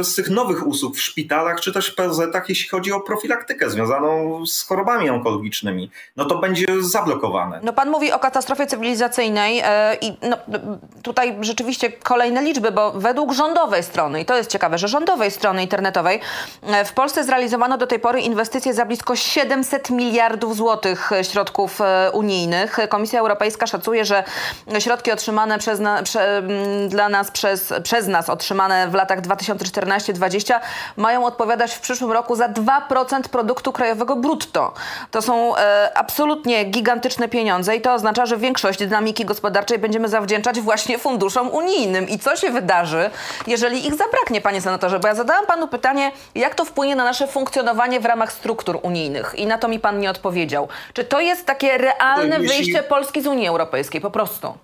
y, 0.00 0.04
z 0.04 0.14
tych 0.14 0.30
nowych 0.30 0.66
usług 0.66 0.96
w 0.96 1.02
szpitalach 1.02 1.60
czy 1.60 1.72
też 1.72 1.90
PZ-ach, 1.90 2.48
jeśli 2.48 2.68
chodzi 2.68 2.92
o 2.92 3.00
profilaktykę 3.00 3.70
związaną 3.70 4.46
z 4.46 4.62
chorobami 4.62 5.10
onkologicznymi. 5.10 5.90
No 6.16 6.24
to 6.24 6.38
będzie 6.38 6.66
zablokowane. 6.80 7.60
No 7.62 7.72
pan 7.72 7.90
mówi 7.90 8.12
o 8.12 8.18
katastrofie 8.18 8.66
cywilizacyjnej 8.66 9.60
y, 9.60 9.64
i 10.00 10.12
no, 10.28 10.36
tutaj 11.02 11.36
rzeczywiście 11.40 11.92
kolejne 11.92 12.42
liczby, 12.42 12.72
bo 12.72 12.92
według 12.92 13.32
rządowej 13.32 13.82
strony, 13.82 14.20
i 14.20 14.24
to 14.24 14.36
jest 14.36 14.50
ciekawe, 14.50 14.78
że 14.78 14.88
rządowej 14.88 15.30
strony 15.30 15.62
internetowej 15.62 16.20
y, 16.82 16.84
w 16.84 16.92
Polsce 16.92 17.24
zrealizowano 17.24 17.78
do 17.78 17.86
tej 17.86 17.98
pory 17.98 18.20
inwestycje 18.20 18.74
za 18.74 18.86
blisko 18.86 19.16
700 19.16 19.90
miliardów 19.90 20.56
złotych 20.56 21.10
środków 21.22 21.78
unijnych. 22.12 22.79
Komisja 22.88 23.20
Europejska 23.20 23.66
szacuje, 23.66 24.04
że 24.04 24.24
środki 24.78 25.12
otrzymane 25.12 25.58
przez 25.58 25.80
na, 25.80 26.02
prze, 26.02 26.42
dla 26.88 27.08
nas 27.08 27.30
przez, 27.30 27.72
przez 27.82 28.06
nas, 28.06 28.30
otrzymane 28.30 28.88
w 28.88 28.94
latach 28.94 29.20
2014-2020 29.20 30.60
mają 30.96 31.24
odpowiadać 31.24 31.74
w 31.74 31.80
przyszłym 31.80 32.12
roku 32.12 32.36
za 32.36 32.48
2% 32.48 33.20
produktu 33.22 33.72
krajowego 33.72 34.16
brutto. 34.16 34.74
To 35.10 35.22
są 35.22 35.56
e, 35.56 35.90
absolutnie 35.94 36.64
gigantyczne 36.64 37.28
pieniądze 37.28 37.76
i 37.76 37.80
to 37.80 37.94
oznacza, 37.94 38.26
że 38.26 38.36
większość 38.36 38.78
dynamiki 38.78 39.24
gospodarczej 39.24 39.78
będziemy 39.78 40.08
zawdzięczać 40.08 40.60
właśnie 40.60 40.98
funduszom 40.98 41.50
unijnym. 41.50 42.08
I 42.08 42.18
co 42.18 42.36
się 42.36 42.50
wydarzy, 42.50 43.10
jeżeli 43.46 43.86
ich 43.86 43.94
zabraknie, 43.94 44.40
panie 44.40 44.60
senatorze? 44.60 45.00
Bo 45.00 45.08
ja 45.08 45.14
zadałam 45.14 45.46
panu 45.46 45.68
pytanie, 45.68 46.12
jak 46.34 46.54
to 46.54 46.64
wpłynie 46.64 46.96
na 46.96 47.04
nasze 47.04 47.26
funkcjonowanie 47.26 48.00
w 48.00 48.04
ramach 48.04 48.32
struktur 48.32 48.78
unijnych 48.82 49.34
i 49.36 49.46
na 49.46 49.58
to 49.58 49.68
mi 49.68 49.78
pan 49.78 50.00
nie 50.00 50.10
odpowiedział. 50.10 50.68
Czy 50.92 51.04
to 51.04 51.20
jest 51.20 51.46
takie 51.46 51.78
realne 51.78 52.38
wyjście 52.38 52.69
wyjście 52.72 52.88
Polski 52.88 53.22
z 53.22 53.26
Unii 53.26 53.46
Europejskiej, 53.46 54.00
po 54.00 54.10
prostu. 54.10 54.54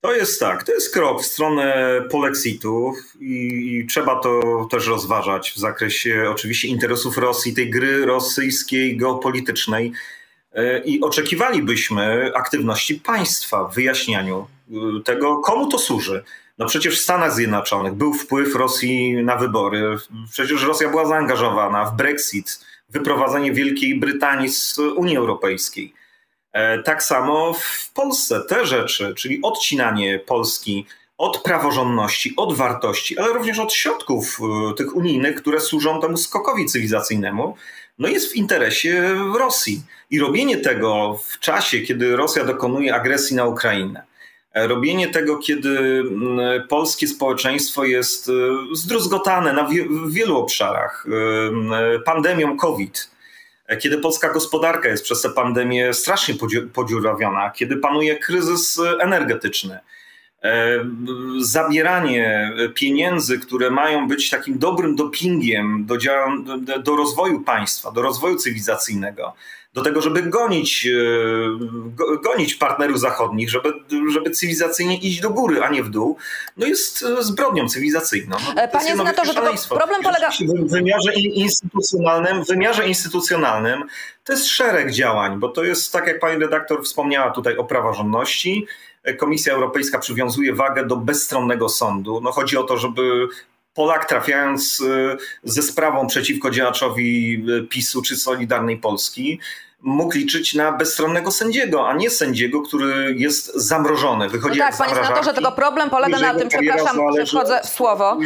To 0.00 0.14
jest 0.14 0.40
tak, 0.40 0.62
to 0.62 0.72
jest 0.72 0.94
krok 0.94 1.22
w 1.22 1.26
stronę 1.26 2.00
polexitu 2.10 2.92
i, 3.20 3.76
i, 3.76 3.86
trzeba 3.86 4.20
to 4.20 4.40
też 4.70 4.86
rozważać 4.86 5.50
w 5.50 5.56
zakresie 5.56 6.24
oczywiście 6.30 6.68
interesów 6.68 7.18
Rosji, 7.18 7.54
tej 7.54 7.70
gry 7.70 8.06
rosyjskiej 8.06 8.96
geopolitycznej. 8.96 9.92
E, 10.52 10.78
I 10.78 11.00
oczekiwalibyśmy 11.00 12.32
aktywności 12.34 12.94
państwa 12.94 13.64
w 13.64 13.74
wyjaśnianiu 13.74 14.46
e, 14.70 15.02
tego, 15.04 15.36
komu 15.36 15.68
to 15.68 15.78
służy. 15.78 16.24
No 16.58 16.66
przecież 16.66 16.98
w 16.98 17.02
Stanach 17.02 17.34
Zjednoczonych 17.34 17.94
był 17.94 18.14
wpływ 18.14 18.54
Rosji 18.54 19.14
na 19.24 19.36
wybory. 19.36 19.96
Przecież 20.32 20.62
Rosja 20.62 20.88
była 20.88 21.06
zaangażowana 21.06 21.84
w 21.84 21.96
Brexit, 21.96 22.60
wyprowadzenie 22.88 23.52
Wielkiej 23.52 23.98
Brytanii 23.98 24.48
z 24.48 24.78
Unii 24.78 25.16
Europejskiej. 25.16 25.94
E, 26.56 26.82
tak 26.82 27.02
samo 27.02 27.52
w 27.52 27.92
Polsce 27.92 28.40
te 28.48 28.66
rzeczy, 28.66 29.14
czyli 29.16 29.38
odcinanie 29.42 30.18
Polski 30.18 30.86
od 31.18 31.42
praworządności, 31.42 32.34
od 32.36 32.56
wartości, 32.56 33.18
ale 33.18 33.32
również 33.32 33.58
od 33.58 33.72
środków 33.72 34.38
e, 34.40 34.74
tych 34.74 34.96
unijnych, 34.96 35.36
które 35.36 35.60
służą 35.60 36.00
temu 36.00 36.16
skokowi 36.16 36.66
cywilizacyjnemu, 36.66 37.56
no 37.98 38.08
jest 38.08 38.32
w 38.32 38.36
interesie 38.36 39.14
Rosji. 39.38 39.82
I 40.10 40.20
robienie 40.20 40.56
tego 40.56 41.20
w 41.28 41.38
czasie, 41.38 41.80
kiedy 41.80 42.16
Rosja 42.16 42.44
dokonuje 42.44 42.94
agresji 42.94 43.36
na 43.36 43.44
Ukrainę, 43.44 44.02
e, 44.52 44.66
robienie 44.66 45.08
tego, 45.08 45.38
kiedy 45.38 46.02
polskie 46.68 47.08
społeczeństwo 47.08 47.84
jest 47.84 48.30
zdruzgotane 48.72 49.52
na 49.52 49.68
wielu 50.08 50.38
obszarach 50.38 51.06
pandemią 52.04 52.56
COVID, 52.56 53.15
kiedy 53.80 53.98
polska 53.98 54.32
gospodarka 54.32 54.88
jest 54.88 55.04
przez 55.04 55.22
tę 55.22 55.30
pandemię 55.30 55.94
strasznie 55.94 56.34
podziurawiona, 56.72 57.50
kiedy 57.50 57.76
panuje 57.76 58.18
kryzys 58.18 58.80
energetyczny, 59.00 59.78
zabieranie 61.38 62.52
pieniędzy, 62.74 63.38
które 63.38 63.70
mają 63.70 64.08
być 64.08 64.30
takim 64.30 64.58
dobrym 64.58 64.96
dopingiem 64.96 65.86
do, 65.86 65.96
do 66.82 66.96
rozwoju 66.96 67.40
państwa, 67.40 67.90
do 67.90 68.02
rozwoju 68.02 68.36
cywilizacyjnego, 68.36 69.34
do 69.76 69.82
tego, 69.82 70.02
żeby 70.02 70.22
gonić, 70.22 70.86
e, 70.86 72.20
gonić 72.22 72.54
partnerów 72.54 73.00
zachodnich, 73.00 73.50
żeby, 73.50 73.72
żeby 74.12 74.30
cywilizacyjnie 74.30 74.98
iść 74.98 75.20
do 75.20 75.30
góry, 75.30 75.62
a 75.62 75.70
nie 75.70 75.82
w 75.82 75.90
dół, 75.90 76.16
no 76.56 76.66
jest 76.66 77.02
e, 77.02 77.22
zbrodnią 77.22 77.68
cywilizacyjną. 77.68 78.36
No, 78.56 78.68
Panie 78.68 78.96
senatorze, 78.96 79.34
problem 79.68 80.02
polega... 80.02 80.30
W 80.30 80.70
wymiarze 80.70 81.12
instytucjonalnym, 81.14 82.44
w 82.44 82.48
wymiarze 82.48 82.88
instytucjonalnym 82.88 83.84
to 84.24 84.32
jest 84.32 84.46
szereg 84.46 84.92
działań, 84.92 85.38
bo 85.38 85.48
to 85.48 85.64
jest, 85.64 85.92
tak 85.92 86.06
jak 86.06 86.20
pani 86.20 86.40
redaktor 86.40 86.84
wspomniała 86.84 87.30
tutaj 87.30 87.56
o 87.56 87.64
praworządności, 87.64 88.66
Komisja 89.18 89.54
Europejska 89.54 89.98
przywiązuje 89.98 90.54
wagę 90.54 90.86
do 90.86 90.96
bezstronnego 90.96 91.68
sądu. 91.68 92.20
No 92.20 92.32
chodzi 92.32 92.56
o 92.56 92.62
to, 92.62 92.78
żeby 92.78 93.28
Polak 93.74 94.08
trafiając 94.08 94.82
ze 95.44 95.62
sprawą 95.62 96.06
przeciwko 96.06 96.50
działaczowi 96.50 97.44
PiSu 97.68 98.02
czy 98.02 98.16
Solidarnej 98.16 98.76
Polski, 98.76 99.40
mógł 99.86 100.14
liczyć 100.14 100.54
na 100.54 100.72
bezstronnego 100.72 101.30
sędziego, 101.30 101.88
a 101.88 101.94
nie 101.94 102.10
sędziego, 102.10 102.62
który 102.62 103.14
jest 103.16 103.54
zamrożony. 103.54 104.28
Wychodzi 104.28 104.58
no 104.58 104.64
tak, 104.64 104.76
panie 104.76 104.94
senatorze, 104.94 105.34
tylko 105.34 105.52
problem 105.52 105.90
polega 105.90 106.18
na 106.18 106.34
tym, 106.34 106.48
przepraszam, 106.48 106.96
że 107.16 107.26
wchodzę 107.26 107.60
w 107.64 107.68
słowo, 107.68 108.16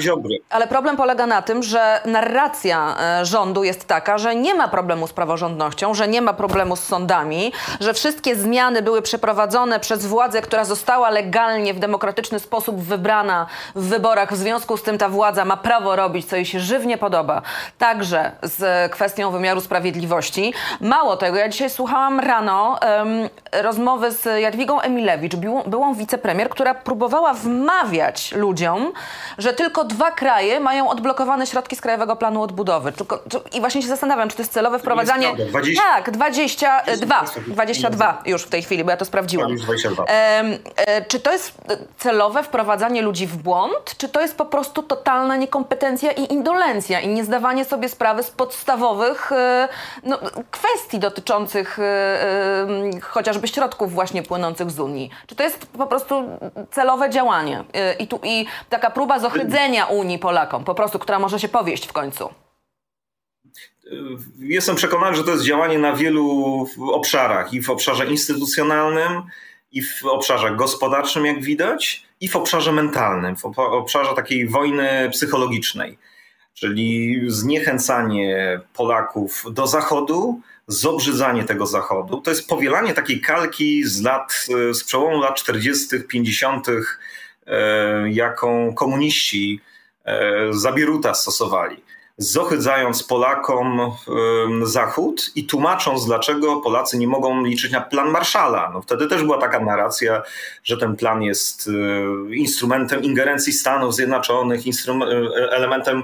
ale 0.50 0.66
problem 0.66 0.96
polega 0.96 1.26
na 1.26 1.42
tym, 1.42 1.62
że 1.62 2.00
narracja 2.04 2.96
e, 3.20 3.24
rządu 3.24 3.64
jest 3.64 3.84
taka, 3.84 4.18
że 4.18 4.36
nie 4.36 4.54
ma 4.54 4.68
problemu 4.68 5.06
z 5.06 5.12
praworządnością, 5.12 5.94
że 5.94 6.08
nie 6.08 6.22
ma 6.22 6.32
problemu 6.32 6.76
z 6.76 6.80
sądami, 6.80 7.52
że 7.80 7.94
wszystkie 7.94 8.36
zmiany 8.36 8.82
były 8.82 9.02
przeprowadzone 9.02 9.80
przez 9.80 10.06
władzę, 10.06 10.42
która 10.42 10.64
została 10.64 11.10
legalnie, 11.10 11.74
w 11.74 11.78
demokratyczny 11.78 12.40
sposób 12.40 12.82
wybrana 12.82 13.46
w 13.74 13.88
wyborach. 13.88 14.32
W 14.32 14.36
związku 14.36 14.76
z 14.76 14.82
tym 14.82 14.98
ta 14.98 15.08
władza 15.08 15.44
ma 15.44 15.56
prawo 15.56 15.96
robić, 15.96 16.26
co 16.26 16.36
jej 16.36 16.46
się 16.46 16.60
żywnie 16.60 16.98
podoba. 16.98 17.42
Także 17.78 18.32
z 18.42 18.92
kwestią 18.92 19.30
wymiaru 19.30 19.60
sprawiedliwości. 19.60 20.54
Mało 20.80 21.16
tego, 21.16 21.36
ja 21.36 21.49
dzisiaj 21.50 21.70
słuchałam 21.70 22.20
rano 22.20 22.78
um, 22.98 23.28
rozmowy 23.52 24.10
z 24.10 24.40
Jadwigą 24.40 24.80
Emilewicz, 24.80 25.36
byłą, 25.36 25.62
byłą 25.62 25.94
wicepremier, 25.94 26.48
która 26.48 26.74
próbowała 26.74 27.34
wmawiać 27.34 28.32
ludziom, 28.32 28.92
że 29.38 29.52
tylko 29.52 29.84
dwa 29.84 30.10
kraje 30.10 30.60
mają 30.60 30.88
odblokowane 30.88 31.46
środki 31.46 31.76
z 31.76 31.80
Krajowego 31.80 32.16
Planu 32.16 32.42
Odbudowy. 32.42 32.92
Tylko, 32.92 33.22
I 33.52 33.60
właśnie 33.60 33.82
się 33.82 33.88
zastanawiam, 33.88 34.28
czy 34.28 34.36
to 34.36 34.42
jest 34.42 34.52
celowe 34.52 34.78
wprowadzanie... 34.78 35.34
20. 35.48 35.82
Tak, 35.82 36.10
22, 36.10 37.24
22 37.46 38.22
już 38.26 38.42
w 38.42 38.48
tej 38.48 38.62
chwili, 38.62 38.84
bo 38.84 38.90
ja 38.90 38.96
to 38.96 39.04
sprawdziłam. 39.04 39.56
22. 39.56 40.02
Um, 40.02 40.58
czy 41.08 41.20
to 41.20 41.32
jest 41.32 41.54
celowe 41.98 42.42
wprowadzanie 42.42 43.02
ludzi 43.02 43.26
w 43.26 43.36
błąd, 43.36 43.96
czy 43.98 44.08
to 44.08 44.20
jest 44.20 44.36
po 44.36 44.44
prostu 44.44 44.82
totalna 44.82 45.36
niekompetencja 45.36 46.12
i 46.12 46.32
indolencja 46.32 47.00
i 47.00 47.08
niezdawanie 47.08 47.64
sobie 47.64 47.88
sprawy 47.88 48.22
z 48.22 48.30
podstawowych 48.30 49.32
e, 49.32 49.68
no, 50.02 50.18
kwestii 50.50 50.98
dotyczących 50.98 51.29
dotyczących 51.30 51.78
y, 51.78 51.82
y, 52.96 53.00
chociażby 53.00 53.48
środków 53.48 53.92
właśnie 53.92 54.22
płynących 54.22 54.70
z 54.70 54.80
Unii? 54.80 55.10
Czy 55.26 55.34
to 55.34 55.42
jest 55.42 55.66
po 55.66 55.86
prostu 55.86 56.14
celowe 56.70 57.10
działanie 57.10 57.60
y, 57.60 58.02
i, 58.02 58.06
tu, 58.06 58.20
i 58.22 58.46
taka 58.68 58.90
próba 58.90 59.18
zohydzenia 59.18 59.86
Unii 59.86 60.18
Polakom, 60.18 60.64
po 60.64 60.74
prostu, 60.74 60.98
która 60.98 61.18
może 61.18 61.40
się 61.40 61.48
powieść 61.48 61.86
w 61.86 61.92
końcu? 61.92 62.28
Jestem 64.38 64.76
przekonany, 64.76 65.16
że 65.16 65.24
to 65.24 65.30
jest 65.30 65.44
działanie 65.44 65.78
na 65.78 65.92
wielu 65.92 66.66
obszarach 66.92 67.52
i 67.52 67.62
w 67.62 67.70
obszarze 67.70 68.06
instytucjonalnym, 68.06 69.22
i 69.72 69.82
w 69.82 70.04
obszarze 70.04 70.50
gospodarczym, 70.50 71.26
jak 71.26 71.42
widać, 71.42 72.04
i 72.20 72.28
w 72.28 72.36
obszarze 72.36 72.72
mentalnym, 72.72 73.36
w 73.36 73.44
obszarze 73.58 74.14
takiej 74.14 74.48
wojny 74.48 75.10
psychologicznej. 75.12 75.98
czyli 76.54 77.20
zniechęcanie 77.26 78.60
Polaków 78.74 79.44
do 79.52 79.66
Zachodu, 79.66 80.40
zobrzydzanie 80.72 81.44
tego 81.44 81.66
Zachodu. 81.66 82.20
To 82.20 82.30
jest 82.30 82.48
powielanie 82.48 82.94
takiej 82.94 83.20
kalki 83.20 83.84
z 83.84 84.02
lat, 84.02 84.46
z 84.72 84.84
przełomu 84.84 85.20
lat 85.20 85.34
40., 85.34 86.00
50., 86.08 86.66
e, 87.46 88.10
jaką 88.10 88.74
komuniści 88.74 89.60
e, 90.04 90.52
za 90.52 90.72
Bieruta 90.72 91.14
stosowali 91.14 91.82
zohydzając 92.20 93.02
Polakom 93.02 93.92
Zachód 94.62 95.30
i 95.34 95.44
tłumacząc, 95.44 96.06
dlaczego 96.06 96.56
Polacy 96.56 96.98
nie 96.98 97.08
mogą 97.08 97.44
liczyć 97.44 97.72
na 97.72 97.80
plan 97.80 98.10
Marszala. 98.10 98.70
No 98.74 98.82
wtedy 98.82 99.06
też 99.06 99.22
była 99.22 99.38
taka 99.38 99.60
narracja, 99.60 100.22
że 100.64 100.76
ten 100.76 100.96
plan 100.96 101.22
jest 101.22 101.68
y, 101.68 102.36
instrumentem 102.36 103.02
ingerencji 103.02 103.52
Stanów 103.52 103.94
Zjednoczonych, 103.94 104.60
y, 104.66 104.70
elementem 105.50 106.02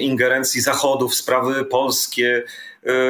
ingerencji 0.00 0.60
Zachodu 0.60 1.08
w 1.08 1.14
sprawy 1.14 1.64
polskie. 1.64 2.44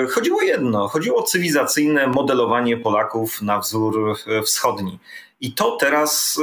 Y, 0.04 0.08
chodziło 0.08 0.38
o 0.38 0.42
jedno, 0.42 0.88
chodziło 0.88 1.18
o 1.18 1.22
cywilizacyjne 1.22 2.06
modelowanie 2.06 2.76
Polaków 2.76 3.42
na 3.42 3.58
wzór 3.58 4.16
wschodni. 4.44 4.98
I 5.40 5.52
to 5.52 5.76
teraz 5.76 6.38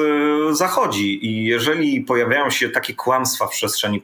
y, 0.52 0.56
zachodzi. 0.56 1.26
I 1.26 1.46
jeżeli 1.46 2.02
pojawiają 2.02 2.50
się 2.50 2.70
takie 2.70 2.94
kłamstwa 2.94 3.48
w 3.48 3.52
przestrzeni 3.52 4.04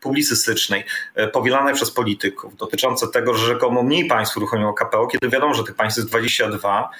publicystycznej, 0.00 0.84
powielane 1.32 1.74
przez 1.74 1.90
polityków, 1.90 2.56
dotyczące 2.56 3.08
tego, 3.08 3.34
że 3.34 3.46
rzekomo 3.46 3.82
mniej 3.82 4.06
państw 4.06 4.36
uruchomiło 4.36 4.74
KPO, 4.74 5.06
kiedy 5.06 5.28
wiadomo, 5.28 5.54
że 5.54 5.64
tych 5.64 5.74
państw 5.74 5.98
jest 5.98 6.08
22, 6.08 6.90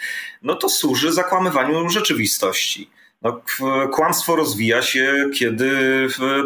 no 0.42 0.54
to 0.54 0.68
służy 0.68 1.12
zakłamywaniu 1.12 1.88
rzeczywistości. 1.88 2.90
No, 3.24 3.40
kłamstwo 3.92 4.36
rozwija 4.36 4.82
się, 4.82 5.14
kiedy 5.38 5.70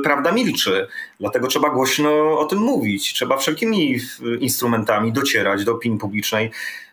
prawda 0.05 0.33
milczy. 0.33 0.89
Dlatego 1.21 1.47
trzeba 1.47 1.71
głośno 1.71 2.39
o 2.39 2.45
tym 2.45 2.59
mówić. 2.59 3.15
Trzeba 3.15 3.37
wszelkimi 3.37 4.01
instrumentami 4.41 5.13
docierać 5.13 5.65
do 5.65 5.73
opinii 5.73 5.99
publicznej. 5.99 6.51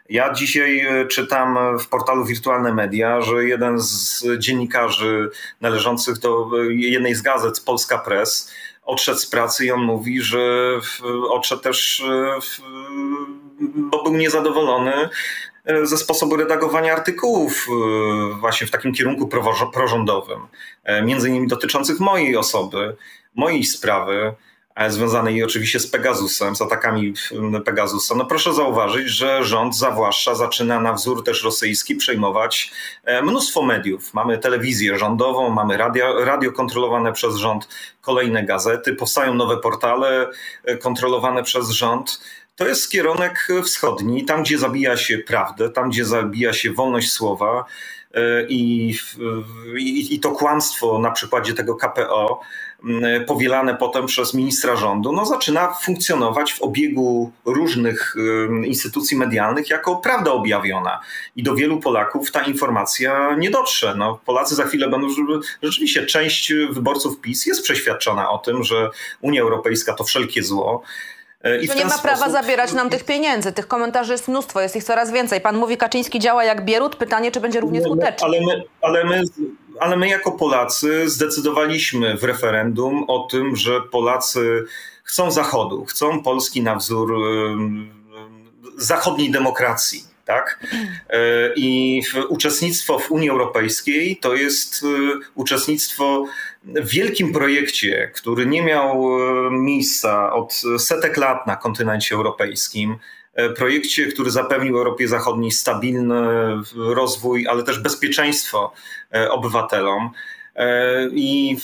Ja 0.10 0.34
dzisiaj 0.34 0.80
e, 0.80 1.08
czytam 1.08 1.78
w 1.80 1.88
portalu 1.88 2.26
Wirtualne 2.26 2.74
Media, 2.74 3.22
że 3.22 3.46
jeden 3.46 3.82
z 3.82 4.24
dziennikarzy 4.38 5.30
należących 5.62 6.20
do 6.20 6.50
e, 6.62 6.74
jednej 6.74 7.16
z 7.16 7.22
gazet, 7.22 7.62
Polska 7.66 7.98
Press, 7.98 8.52
odszedł 8.84 9.20
z 9.20 9.28
pracy 9.28 9.66
i 9.66 9.72
on 9.72 9.82
mówi, 9.82 10.22
że 10.22 10.40
odszedł 11.30 11.62
też, 11.62 12.04
e, 12.10 12.40
bo 13.60 14.04
był 14.04 14.14
niezadowolony 14.14 15.10
ze 15.84 15.98
sposobu 15.98 16.36
redagowania 16.36 16.94
artykułów 16.94 17.68
właśnie 18.40 18.68
w 18.68 18.72
takim 18.72 18.94
kierunku 18.94 19.30
prorządowym, 19.74 20.40
między 21.04 21.30
innymi 21.30 21.48
dotyczących 21.48 22.00
mojej 22.00 22.38
osoby, 22.38 22.96
mojej 23.36 23.64
sprawy 23.64 24.36
związanej 24.88 25.44
oczywiście 25.44 25.80
z 25.80 25.88
Pegasusem, 25.88 26.56
z 26.56 26.62
atakami 26.62 27.14
Pegasusa, 27.66 28.16
no 28.16 28.26
proszę 28.26 28.54
zauważyć, 28.54 29.10
że 29.10 29.44
rząd 29.44 29.78
zawłaszcza, 29.78 30.36
zaczyna 30.36 30.80
na 30.80 30.94
wzór 30.94 31.24
też 31.24 31.44
rosyjski 31.44 31.96
przejmować 31.96 32.72
e, 33.04 33.22
mnóstwo 33.22 33.62
mediów. 33.62 34.14
Mamy 34.14 34.38
telewizję 34.38 34.98
rządową, 34.98 35.50
mamy 35.50 35.78
radio, 35.78 36.26
radio 36.26 36.52
kontrolowane 36.52 37.14
przez 37.14 37.36
rząd, 37.36 37.68
kolejne 38.02 38.44
gazety, 38.44 38.94
powstają 38.94 39.34
nowe 39.34 39.58
portale 39.58 40.30
e, 40.64 40.78
kontrolowane 40.78 41.44
przez 41.44 41.70
rząd. 41.70 42.22
To 42.56 42.68
jest 42.68 42.92
kierunek 42.92 43.48
wschodni, 43.66 44.26
tam 44.26 44.44
gdzie 44.44 44.58
zabija 44.58 44.98
się 44.98 45.18
prawdę, 45.18 45.70
tam 45.70 45.90
gdzie 45.90 46.06
zabija 46.06 46.54
się 46.54 46.72
wolność 46.72 47.12
słowa, 47.12 47.66
e, 48.14 48.48
i, 48.48 48.90
i, 49.78 50.16
i, 50.16 50.20
to 50.20 50.32
kłamstwo 50.32 51.00
na 51.00 51.12
przykładzie 51.12 51.54
tego 51.54 51.76
KPO 51.76 52.42
powielane 53.28 53.76
potem 53.76 54.06
przez 54.06 54.34
ministra 54.34 54.76
rządu, 54.76 55.12
no 55.12 55.26
zaczyna 55.26 55.74
funkcjonować 55.74 56.54
w 56.54 56.62
obiegu 56.62 57.32
różnych 57.46 58.16
instytucji 58.66 59.18
medialnych 59.18 59.70
jako 59.70 59.96
prawda 59.96 60.32
objawiona. 60.32 61.00
I 61.36 61.44
do 61.44 61.56
wielu 61.56 61.80
Polaków 61.80 62.32
ta 62.32 62.42
informacja 62.44 63.36
nie 63.36 63.50
dotrze. 63.50 63.96
No, 63.98 64.20
Polacy 64.26 64.56
za 64.56 64.66
chwilę 64.66 64.90
będą, 64.90 65.08
rzeczywiście 65.64 66.06
część 66.06 66.54
wyborców 66.70 67.22
PiS 67.22 67.46
jest 67.46 67.64
przeświadczona 67.64 68.30
o 68.30 68.38
tym, 68.38 68.64
że 68.64 68.90
Unia 69.22 69.42
Europejska 69.42 69.94
to 69.94 70.04
wszelkie 70.04 70.44
zło. 70.44 70.84
E, 71.46 71.58
I 71.58 71.68
że 71.68 71.76
nie 71.76 71.86
ma 71.86 71.98
prawa 71.98 72.18
sposób... 72.18 72.34
zabierać 72.34 72.74
nam 72.74 72.90
tych 72.90 73.04
pieniędzy. 73.04 73.52
Tych 73.52 73.68
komentarzy 73.68 74.12
jest 74.12 74.28
mnóstwo, 74.28 74.62
jest 74.62 74.76
ich 74.76 74.84
coraz 74.84 75.12
więcej. 75.12 75.42
Pan 75.42 75.58
mówi, 75.58 75.78
Kaczyński 75.78 76.20
działa 76.20 76.44
jak 76.44 76.66
Bierut. 76.66 76.96
Pytanie, 76.96 77.32
czy 77.32 77.40
będzie 77.40 77.60
równie 77.60 77.82
skuteczny. 77.82 78.28
Ale 78.28 78.42
my, 78.42 78.64
ale 78.82 79.04
my, 79.04 79.24
ale 79.80 79.98
my 79.98 80.08
jako 80.08 80.32
Polacy 80.32 81.10
zdecydowaliśmy 81.10 82.18
w 82.18 82.24
referendum 82.24 83.06
o 83.08 83.28
tym, 83.32 83.56
że 83.56 83.82
Polacy 83.82 84.66
chcą 85.04 85.32
Zachodu, 85.32 85.86
chcą 85.86 86.24
Polski 86.24 86.62
na 86.62 86.76
wzór 86.76 87.14
zachodniej 88.78 89.32
demokracji. 89.32 90.15
Tak? 90.26 90.60
E, 91.10 91.54
I 91.56 92.02
uczestnictwo 92.30 93.00
w 93.00 93.12
Unii 93.12 93.30
Europejskiej 93.30 94.18
to 94.18 94.36
jest 94.36 94.84
e, 94.84 94.88
uczestnictwo 95.36 96.26
w 96.64 96.90
wielkim 96.90 97.34
projekcie, 97.34 98.12
który 98.16 98.46
nie 98.46 98.62
miał 98.62 99.20
e, 99.20 99.52
miejsca 99.52 100.34
od 100.34 100.62
setek 100.78 101.18
lat 101.18 101.48
na 101.48 101.56
kontynencie 101.56 102.16
europejskim. 102.16 102.98
Projekcie, 103.58 104.06
który 104.06 104.32
zapewnił 104.32 104.78
Europie 104.78 105.08
Zachodniej 105.08 105.52
stabilny 105.52 106.22
rozwój, 106.76 107.48
ale 107.48 107.64
też 107.64 107.80
bezpieczeństwo 107.80 108.74
obywatelom. 109.30 110.10
E, 110.56 111.10
I 111.12 111.58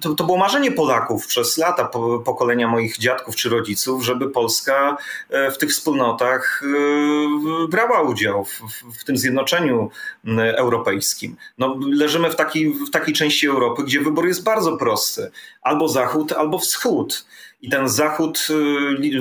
to, 0.00 0.14
to, 0.14 0.24
było 0.24 0.38
marzenie 0.38 0.72
Polaków 0.72 1.26
przez 1.26 1.58
lata, 1.58 1.90
pokolenia 2.24 2.68
moich 2.68 2.98
dziadków 2.98 3.36
czy 3.36 3.48
rodziców, 3.48 4.04
żeby 4.04 4.30
Polska 4.30 4.96
e, 5.30 5.50
w 5.50 5.58
tych 5.58 5.70
wspólnotach 5.70 6.62
e, 6.64 7.68
brała 7.68 8.02
udział 8.02 8.44
w, 8.44 8.62
w 9.00 9.04
tym 9.04 9.16
zjednoczeniu 9.16 9.90
europejskim. 10.36 11.36
No, 11.58 11.78
leżymy 11.86 12.30
w 12.30 12.36
takiej, 12.36 12.74
w 12.74 12.90
takiej 12.90 13.14
części 13.14 13.48
Europy, 13.48 13.84
gdzie 13.84 14.00
wybór 14.00 14.26
jest 14.26 14.44
bardzo 14.44 14.76
prosty: 14.76 15.30
albo 15.68 15.88
Zachód, 15.88 16.32
albo 16.32 16.58
Wschód. 16.58 17.24
I 17.62 17.68
ten 17.70 17.88
Zachód 17.88 18.48
y, 18.50 18.54
y, 18.54 19.20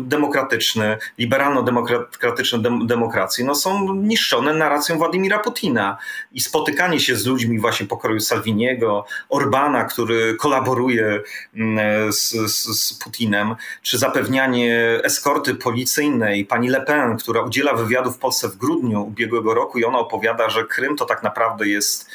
demokratyczny, 0.00 0.96
liberalno-demokratyczne 1.18 2.86
demokracje 2.86 3.44
no 3.44 3.54
są 3.54 3.94
niszczone 3.94 4.54
narracją 4.54 4.98
Władimira 4.98 5.38
Putina. 5.38 5.98
I 6.32 6.40
spotykanie 6.40 7.00
się 7.00 7.16
z 7.16 7.26
ludźmi 7.26 7.58
właśnie 7.58 7.86
pokroju 7.86 8.20
Salviniego, 8.20 9.04
Orbana, 9.28 9.84
który 9.84 10.34
kolaboruje 10.34 11.20
mm, 11.54 12.12
z, 12.12 12.30
z, 12.30 12.80
z 12.80 12.94
Putinem, 12.94 13.56
czy 13.82 13.98
zapewnianie 13.98 15.00
eskorty 15.04 15.54
policyjnej 15.54 16.44
pani 16.44 16.68
Le 16.68 16.80
Pen, 16.80 17.16
która 17.16 17.42
udziela 17.42 17.74
wywiadu 17.74 18.12
w 18.12 18.18
Polsce 18.18 18.48
w 18.48 18.56
grudniu 18.56 19.02
ubiegłego 19.02 19.54
roku 19.54 19.78
i 19.78 19.84
ona 19.84 19.98
opowiada, 19.98 20.50
że 20.50 20.64
Krym 20.64 20.96
to 20.96 21.04
tak 21.04 21.22
naprawdę 21.22 21.68
jest 21.68 22.10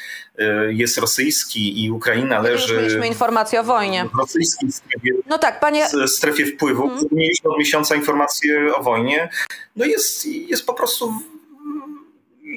jest 0.68 0.98
rosyjski 0.98 1.84
i 1.84 1.90
Ukraina 1.90 2.40
leży. 2.40 2.76
Mieliśmy 2.76 3.06
informację 3.06 3.60
o 3.60 3.64
wojnie. 3.64 4.08
W 4.14 4.18
rosyjskiej 4.18 4.72
strefie, 4.72 5.10
no 5.26 5.38
tak, 5.38 5.60
panie... 5.60 5.86
strefie 6.06 6.46
wpływu. 6.46 6.88
Hmm. 6.88 7.04
Mieliśmy 7.12 7.50
od 7.50 7.58
miesiąca 7.58 7.94
informację 7.94 8.74
o 8.74 8.82
wojnie. 8.82 9.28
No 9.76 9.84
jest, 9.84 10.26
jest 10.26 10.66
po 10.66 10.74
prostu 10.74 11.14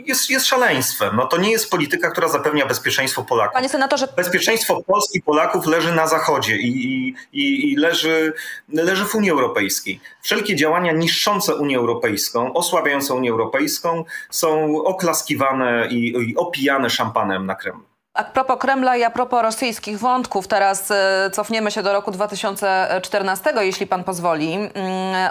jest, 0.06 0.30
jest 0.30 0.46
szaleństwem. 0.46 1.16
No 1.16 1.28
to 1.28 1.38
nie 1.38 1.52
jest 1.52 1.72
polityka, 1.72 2.12
która 2.12 2.28
zapewnia 2.28 2.66
bezpieczeństwo 2.66 3.24
Polaków. 3.24 3.54
Panie 3.54 3.70
senatorze... 3.70 4.08
Bezpieczeństwo 4.16 4.84
Polski 4.88 5.22
Polaków 5.22 5.66
leży 5.66 5.92
na 5.92 6.08
Zachodzie 6.08 6.58
i, 6.58 7.16
i, 7.34 7.72
i 7.72 7.76
leży, 7.76 8.34
leży 8.70 9.06
w 9.06 9.16
Unii 9.16 9.32
Europejskiej. 9.32 10.00
Wszelkie 10.22 10.56
działania 10.56 10.92
niszczące 10.92 11.56
Unię 11.56 11.78
Europejską, 11.78 12.54
osłabiające 12.54 13.14
Unię 13.14 13.32
Europejską 13.32 14.06
są 14.30 14.78
oklaskiwane 14.84 15.88
i, 15.90 16.30
i 16.30 16.36
opijane 16.36 16.90
szampanem 16.90 17.46
na 17.46 17.56
Kremlu. 17.56 17.84
A 18.16 18.24
propos 18.24 18.58
Kremla 18.60 18.98
i 18.98 19.04
a 19.04 19.10
propos 19.10 19.42
rosyjskich 19.42 20.00
wątków, 20.00 20.48
teraz 20.48 20.92
e, 20.92 21.30
cofniemy 21.34 21.72
się 21.72 21.84
do 21.84 21.94
roku 21.94 22.12
2014, 22.12 23.54
jeśli 23.60 23.88
pan 23.88 24.04
pozwoli. 24.04 24.54
Mm, 24.54 24.72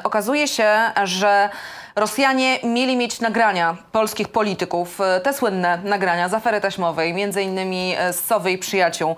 okazuje 0.04 0.48
się, 0.48 0.70
że 1.04 1.50
Rosjanie 1.96 2.58
mieli 2.62 2.96
mieć 2.96 3.20
nagrania 3.20 3.76
polskich 3.92 4.28
polityków, 4.28 5.00
e, 5.00 5.20
te 5.20 5.34
słynne 5.34 5.78
nagrania 5.84 6.28
z 6.28 6.34
afery 6.34 6.60
taśmowej, 6.60 7.14
między 7.14 7.42
innymi 7.42 7.94
e, 7.98 8.12
z 8.12 8.24
Sowy 8.24 8.52
i 8.52 8.58
przyjaciół. 8.58 9.16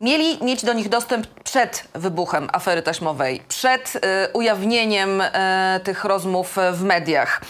Mieli 0.00 0.44
mieć 0.44 0.64
do 0.64 0.72
nich 0.72 0.88
dostęp 0.88 1.26
przed 1.26 1.88
wybuchem 1.94 2.48
afery 2.52 2.82
taśmowej, 2.82 3.42
przed 3.48 3.96
y, 3.96 4.00
ujawnieniem 4.32 5.20
y, 5.20 5.26
tych 5.84 6.04
rozmów 6.04 6.56
w 6.72 6.82
mediach. 6.82 7.40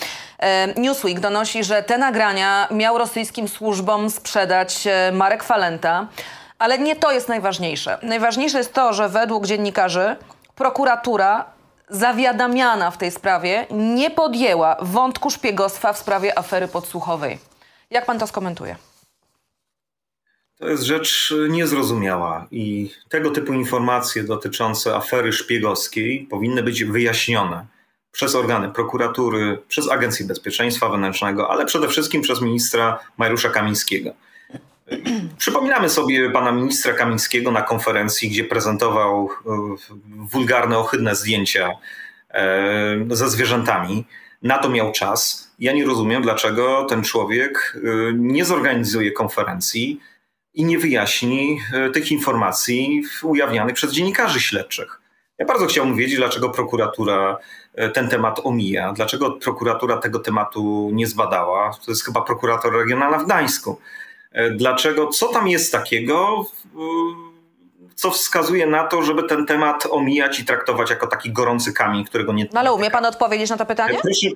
Newsweek 0.76 1.20
donosi, 1.20 1.64
że 1.64 1.82
te 1.82 1.98
nagrania 1.98 2.68
miał 2.70 2.98
rosyjskim 2.98 3.48
służbom 3.48 4.10
sprzedać 4.10 4.88
Marek 5.12 5.42
Falenta, 5.42 6.06
ale 6.58 6.78
nie 6.78 6.96
to 6.96 7.12
jest 7.12 7.28
najważniejsze. 7.28 7.98
Najważniejsze 8.02 8.58
jest 8.58 8.72
to, 8.74 8.92
że 8.92 9.08
według 9.08 9.46
dziennikarzy 9.46 10.16
prokuratura 10.54 11.44
zawiadamiana 11.90 12.90
w 12.90 12.98
tej 12.98 13.10
sprawie 13.10 13.66
nie 13.70 14.10
podjęła 14.10 14.76
wątku 14.82 15.30
szpiegostwa 15.30 15.92
w 15.92 15.98
sprawie 15.98 16.38
afery 16.38 16.68
podsłuchowej. 16.68 17.38
Jak 17.90 18.06
pan 18.06 18.18
to 18.18 18.26
skomentuje? 18.26 18.76
To 20.58 20.68
jest 20.68 20.82
rzecz 20.82 21.34
niezrozumiała 21.48 22.46
i 22.50 22.90
tego 23.08 23.30
typu 23.30 23.52
informacje 23.52 24.24
dotyczące 24.24 24.96
afery 24.96 25.32
szpiegowskiej 25.32 26.26
powinny 26.30 26.62
być 26.62 26.84
wyjaśnione 26.84 27.66
przez 28.12 28.34
organy 28.34 28.68
prokuratury, 28.68 29.58
przez 29.68 29.90
Agencję 29.90 30.26
Bezpieczeństwa 30.26 30.88
Wewnętrznego, 30.88 31.50
ale 31.50 31.66
przede 31.66 31.88
wszystkim 31.88 32.22
przez 32.22 32.40
ministra 32.40 32.98
Mariusza 33.16 33.48
Kamińskiego. 33.48 34.14
Przypominamy 35.38 35.88
sobie 35.88 36.30
pana 36.30 36.52
ministra 36.52 36.92
Kamińskiego 36.92 37.50
na 37.50 37.62
konferencji, 37.62 38.30
gdzie 38.30 38.44
prezentował 38.44 39.28
e, 39.46 39.76
wulgarne, 40.08 40.78
ohydne 40.78 41.14
zdjęcia 41.14 41.72
e, 42.30 43.06
ze 43.10 43.30
zwierzętami. 43.30 44.04
Na 44.42 44.58
to 44.58 44.68
miał 44.68 44.92
czas. 44.92 45.50
Ja 45.58 45.72
nie 45.72 45.84
rozumiem, 45.84 46.22
dlaczego 46.22 46.84
ten 46.84 47.04
człowiek 47.04 47.76
e, 47.76 48.12
nie 48.12 48.44
zorganizuje 48.44 49.12
konferencji 49.12 50.00
i 50.54 50.64
nie 50.64 50.78
wyjaśni 50.78 51.60
tych 51.92 52.12
informacji 52.12 53.02
ujawnianych 53.22 53.74
przez 53.74 53.92
dziennikarzy 53.92 54.40
śledczych. 54.40 55.00
Ja 55.38 55.46
bardzo 55.46 55.66
chciałbym 55.66 55.96
wiedzieć, 55.96 56.16
dlaczego 56.16 56.50
prokuratura 56.50 57.38
ten 57.94 58.08
temat 58.08 58.40
omija, 58.44 58.92
dlaczego 58.92 59.30
prokuratura 59.30 59.96
tego 59.96 60.18
tematu 60.18 60.90
nie 60.92 61.06
zbadała. 61.06 61.70
To 61.84 61.90
jest 61.90 62.04
chyba 62.04 62.22
prokurator 62.22 62.72
regionalna 62.72 63.18
w 63.18 63.24
Gdańsku. 63.24 63.80
E, 64.38 64.50
dlaczego, 64.50 65.06
co 65.06 65.28
tam 65.28 65.48
jest 65.48 65.72
takiego, 65.72 66.44
co 67.94 68.10
wskazuje 68.10 68.66
na 68.66 68.86
to, 68.86 69.02
żeby 69.02 69.22
ten 69.22 69.46
temat 69.46 69.86
omijać 69.90 70.40
i 70.40 70.44
traktować 70.44 70.90
jako 70.90 71.06
taki 71.06 71.32
gorący 71.32 71.72
kamień, 71.72 72.04
którego 72.04 72.32
nie. 72.32 72.46
No 72.52 72.60
ale 72.60 72.72
umie 72.72 72.90
pan 72.90 73.04
odpowiedzieć 73.04 73.50
na 73.50 73.56
to 73.56 73.66
pytanie? 73.66 73.98
Proszę, 74.02 74.26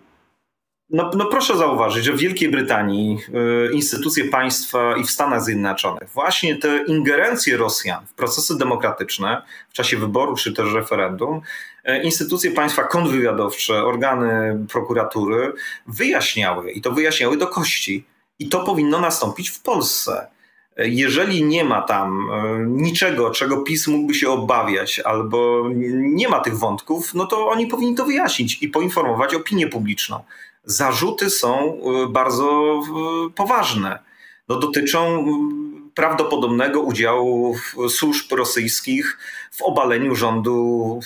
no, 0.91 1.11
no 1.17 1.27
proszę 1.27 1.57
zauważyć, 1.57 2.05
że 2.05 2.13
w 2.13 2.19
Wielkiej 2.19 2.51
Brytanii 2.51 3.19
y, 3.69 3.73
instytucje 3.73 4.25
państwa 4.25 4.97
i 4.97 5.05
w 5.05 5.11
Stanach 5.11 5.43
Zjednoczonych 5.43 6.09
właśnie 6.09 6.57
te 6.57 6.85
ingerencje 6.87 7.57
Rosjan 7.57 8.07
w 8.07 8.15
procesy 8.15 8.59
demokratyczne 8.59 9.43
w 9.69 9.73
czasie 9.73 9.97
wyboru 9.97 10.37
czy 10.37 10.53
też 10.53 10.73
referendum, 10.75 11.41
instytucje 12.03 12.51
państwa 12.51 12.85
kontrwywiadowcze, 12.85 13.85
organy 13.85 14.59
prokuratury 14.73 15.53
wyjaśniały 15.87 16.71
i 16.71 16.81
to 16.81 16.93
wyjaśniały 16.93 17.37
do 17.37 17.47
kości 17.47 18.05
i 18.43 18.49
to 18.49 18.65
powinno 18.65 19.01
nastąpić 19.01 19.51
w 19.51 19.61
Polsce. 19.61 20.27
Jeżeli 20.77 21.45
nie 21.45 21.65
ma 21.65 21.83
tam 21.83 22.29
e, 22.31 22.59
niczego, 22.67 23.31
czego 23.31 23.57
PiS 23.57 23.87
mógłby 23.87 24.15
się 24.15 24.31
obawiać, 24.31 25.01
albo 25.01 25.65
nie 25.95 26.29
ma 26.29 26.41
tych 26.41 26.59
wątków, 26.59 27.15
no 27.15 27.27
to 27.27 27.49
oni 27.49 27.67
powinni 27.67 27.95
to 27.95 28.05
wyjaśnić 28.05 28.63
i 28.63 28.69
poinformować 28.69 29.35
opinię 29.35 29.67
publiczną. 29.67 30.21
Zarzuty 30.65 31.31
są 31.31 31.59
e, 31.59 32.07
bardzo 32.07 32.81
e, 32.81 33.31
poważne. 33.31 33.99
No, 34.49 34.59
dotyczą 34.59 35.27
prawdopodobnego 35.95 36.81
udziału 36.81 37.57
służb 37.89 38.33
rosyjskich 38.33 39.19
w 39.51 39.63
obaleniu 39.63 40.15
rządu, 40.15 41.01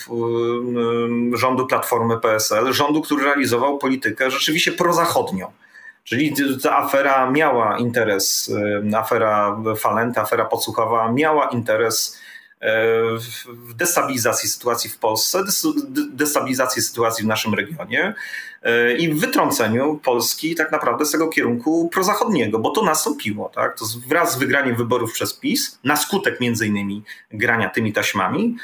rządu 1.32 1.66
Platformy 1.66 2.20
PSL, 2.20 2.72
rządu, 2.72 3.02
który 3.02 3.24
realizował 3.24 3.78
politykę 3.78 4.30
rzeczywiście 4.30 4.72
prozachodnią. 4.72 5.52
Czyli 6.06 6.34
ta 6.62 6.76
afera 6.76 7.30
miała 7.30 7.78
interes, 7.78 8.52
afera 8.96 9.56
Falenta, 9.76 10.22
afera 10.22 10.44
podsłuchowa 10.44 11.12
miała 11.12 11.48
interes 11.48 12.18
y, 12.62 12.66
w 13.46 13.74
destabilizacji 13.74 14.48
sytuacji 14.48 14.90
w 14.90 14.98
Polsce, 14.98 15.44
destabilizacji 16.12 16.82
sytuacji 16.82 17.24
w 17.24 17.26
naszym 17.26 17.54
regionie 17.54 18.14
y, 18.66 18.96
i 18.96 19.14
wytrąceniu 19.14 20.00
Polski 20.04 20.54
tak 20.54 20.72
naprawdę 20.72 21.04
z 21.04 21.10
tego 21.10 21.28
kierunku 21.28 21.88
prozachodniego, 21.92 22.58
bo 22.58 22.70
to 22.70 22.82
nastąpiło. 22.82 23.48
Tak? 23.54 23.78
To 23.78 23.84
wraz 24.08 24.32
z 24.32 24.38
wygraniem 24.38 24.76
wyborów 24.76 25.12
przez 25.12 25.34
PiS, 25.34 25.78
na 25.84 25.96
skutek 25.96 26.40
między 26.40 26.66
innymi 26.66 27.02
grania 27.30 27.68
tymi 27.68 27.92
taśmami, 27.92 28.56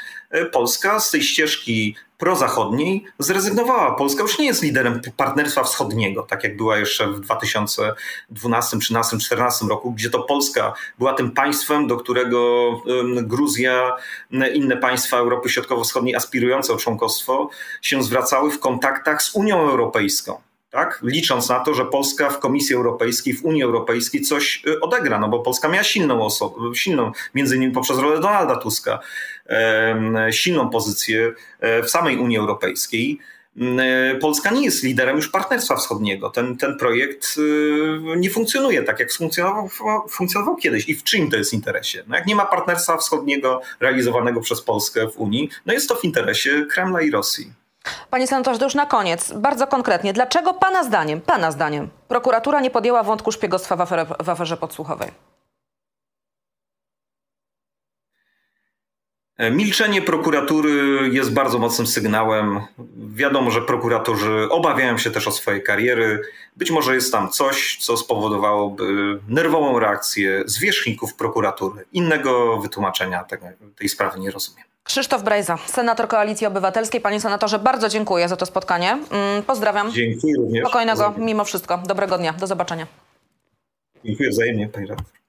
Polska 0.51 0.99
z 0.99 1.11
tej 1.11 1.23
ścieżki 1.23 1.95
prozachodniej 2.17 3.05
zrezygnowała. 3.19 3.95
Polska 3.95 4.21
już 4.21 4.39
nie 4.39 4.45
jest 4.45 4.63
liderem 4.63 5.01
partnerstwa 5.17 5.63
wschodniego, 5.63 6.23
tak 6.23 6.43
jak 6.43 6.57
była 6.57 6.77
jeszcze 6.77 7.07
w 7.07 7.19
2012, 7.19 7.95
2013, 8.29 9.09
2014 9.09 9.65
roku, 9.65 9.91
gdzie 9.91 10.09
to 10.09 10.19
Polska 10.23 10.73
była 10.99 11.13
tym 11.13 11.31
państwem, 11.31 11.87
do 11.87 11.97
którego 11.97 12.69
Gruzja, 13.21 13.95
inne 14.53 14.77
państwa 14.77 15.17
Europy 15.17 15.49
Środkowo-Wschodniej 15.49 16.15
aspirujące 16.15 16.73
o 16.73 16.77
członkostwo 16.77 17.49
się 17.81 18.03
zwracały 18.03 18.51
w 18.51 18.59
kontaktach 18.59 19.23
z 19.23 19.35
Unią 19.35 19.69
Europejską 19.69 20.41
tak? 20.73 20.99
licząc 21.03 21.49
na 21.49 21.59
to, 21.59 21.73
że 21.73 21.85
Polska 21.85 22.29
w 22.29 22.39
Komisji 22.39 22.75
Europejskiej, 22.75 23.33
w 23.33 23.45
Unii 23.45 23.63
Europejskiej 23.63 24.21
coś 24.21 24.63
y, 24.67 24.79
odegra, 24.79 25.19
no 25.19 25.29
bo 25.29 25.39
Polska 25.39 25.69
miała 25.69 25.83
silną 25.83 26.25
osobę, 26.25 26.75
silną, 26.75 27.11
między 27.35 27.55
innymi 27.55 27.73
poprzez 27.73 27.97
rolę 27.97 28.19
Donalda 28.19 28.55
Tuska, 28.55 28.99
silną 30.31 30.69
pozycję 30.69 31.33
e, 31.59 31.83
w 31.83 31.89
samej 31.89 32.17
Unii 32.17 32.37
Europejskiej. 32.37 33.19
E, 33.79 34.15
Polska 34.15 34.51
nie 34.51 34.65
jest 34.65 34.83
liderem 34.83 35.15
już 35.15 35.29
Partnerstwa 35.29 35.75
Wschodniego. 35.75 36.29
Ten, 36.29 36.57
ten 36.57 36.77
projekt 36.77 37.35
y, 37.37 38.17
nie 38.17 38.29
funkcjonuje 38.29 38.83
tak, 38.83 38.99
jak 38.99 39.13
funkcjonował, 39.13 39.69
funkcjonował 40.09 40.55
kiedyś. 40.55 40.89
I 40.89 40.95
w 40.95 41.03
czym 41.03 41.29
to 41.29 41.37
jest 41.37 41.53
interesie? 41.53 42.03
No 42.07 42.15
jak 42.15 42.25
nie 42.25 42.35
ma 42.35 42.45
Partnerstwa 42.45 42.97
Wschodniego 42.97 43.61
realizowanego 43.79 44.41
przez 44.41 44.61
Polskę 44.61 45.07
w 45.07 45.17
Unii, 45.17 45.49
no 45.65 45.73
jest 45.73 45.89
to 45.89 45.95
w 45.95 46.03
interesie 46.03 46.65
Kremla 46.71 47.01
i 47.01 47.11
Rosji. 47.11 47.53
Panie 48.09 48.27
senatorze, 48.27 48.59
to 48.59 48.65
już 48.65 48.75
na 48.75 48.85
koniec, 48.85 49.31
bardzo 49.31 49.67
konkretnie. 49.67 50.13
Dlaczego 50.13 50.53
Pana 50.53 50.83
zdaniem, 50.83 51.21
Pana 51.21 51.51
zdaniem, 51.51 51.89
prokuratura 52.07 52.61
nie 52.61 52.71
podjęła 52.71 53.03
wątku 53.03 53.31
szpiegostwa 53.31 53.85
w, 53.85 53.89
w 54.23 54.29
aferze 54.29 54.57
podsłuchowej? 54.57 55.32
Milczenie 59.39 60.01
prokuratury 60.01 61.09
jest 61.11 61.33
bardzo 61.33 61.59
mocnym 61.59 61.87
sygnałem. 61.87 62.59
Wiadomo, 63.15 63.51
że 63.51 63.61
prokuratorzy 63.61 64.47
obawiają 64.49 64.97
się 64.97 65.11
też 65.11 65.27
o 65.27 65.31
swoje 65.31 65.61
kariery. 65.61 66.21
Być 66.57 66.71
może 66.71 66.95
jest 66.95 67.11
tam 67.11 67.29
coś, 67.29 67.77
co 67.81 67.97
spowodowałoby 67.97 69.19
nerwową 69.27 69.79
reakcję 69.79 70.43
zwierzchników 70.45 71.13
prokuratury. 71.13 71.85
Innego 71.93 72.57
wytłumaczenia 72.57 73.25
tej 73.75 73.89
sprawy 73.89 74.19
nie 74.19 74.31
rozumiem. 74.31 74.65
Krzysztof 74.83 75.23
Brejza, 75.23 75.57
senator 75.65 76.07
Koalicji 76.07 76.47
Obywatelskiej. 76.47 77.01
Panie 77.01 77.21
senatorze, 77.21 77.59
bardzo 77.59 77.89
dziękuję 77.89 78.27
za 78.29 78.35
to 78.35 78.45
spotkanie. 78.45 78.91
Mm, 78.91 79.43
pozdrawiam. 79.43 79.91
Dziękuję 79.91 80.33
również. 80.37 80.61
Spokojnego, 80.63 81.13
mimo 81.17 81.43
wszystko. 81.45 81.77
Dobrego 81.85 82.17
dnia. 82.17 82.33
Do 82.33 82.47
zobaczenia. 82.47 82.87
Dziękuję 84.05 84.29
wzajemnie, 84.29 84.67
pani 84.67 84.87
redaktor. 84.87 85.22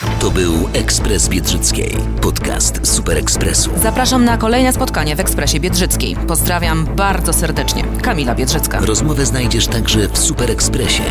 To 0.00 0.30
był 0.30 0.68
Ekspres 0.72 1.28
Biedrzyckiej, 1.28 1.96
podcast 2.22 2.86
Super 2.86 3.18
Ekspresu. 3.18 3.70
Zapraszam 3.82 4.24
na 4.24 4.36
kolejne 4.36 4.72
spotkanie 4.72 5.16
w 5.16 5.20
Ekspresie 5.20 5.60
Biedrzyckiej. 5.60 6.16
Pozdrawiam 6.16 6.86
bardzo 6.96 7.32
serdecznie. 7.32 7.84
Kamila 8.02 8.34
Biedrzycka. 8.34 8.80
Rozmowę 8.80 9.26
znajdziesz 9.26 9.66
także 9.66 10.08
w 10.08 10.18
Super 10.18 10.50
Ekspresie, 10.50 11.02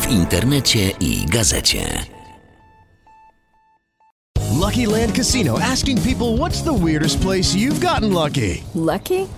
w 0.00 0.10
internecie 0.10 0.90
i 1.00 1.26
gazecie. 1.26 2.04
Lucky 4.60 4.86
Land 4.86 5.16
Casino 5.16 5.58
asking 5.72 6.00
people 6.00 6.26
what's 6.26 6.64
the 6.64 6.84
weirdest 6.84 7.18
place 7.18 7.58
you've 7.58 7.78
gotten 7.80 8.10
lucky? 8.10 8.62
Lucky? 8.74 9.37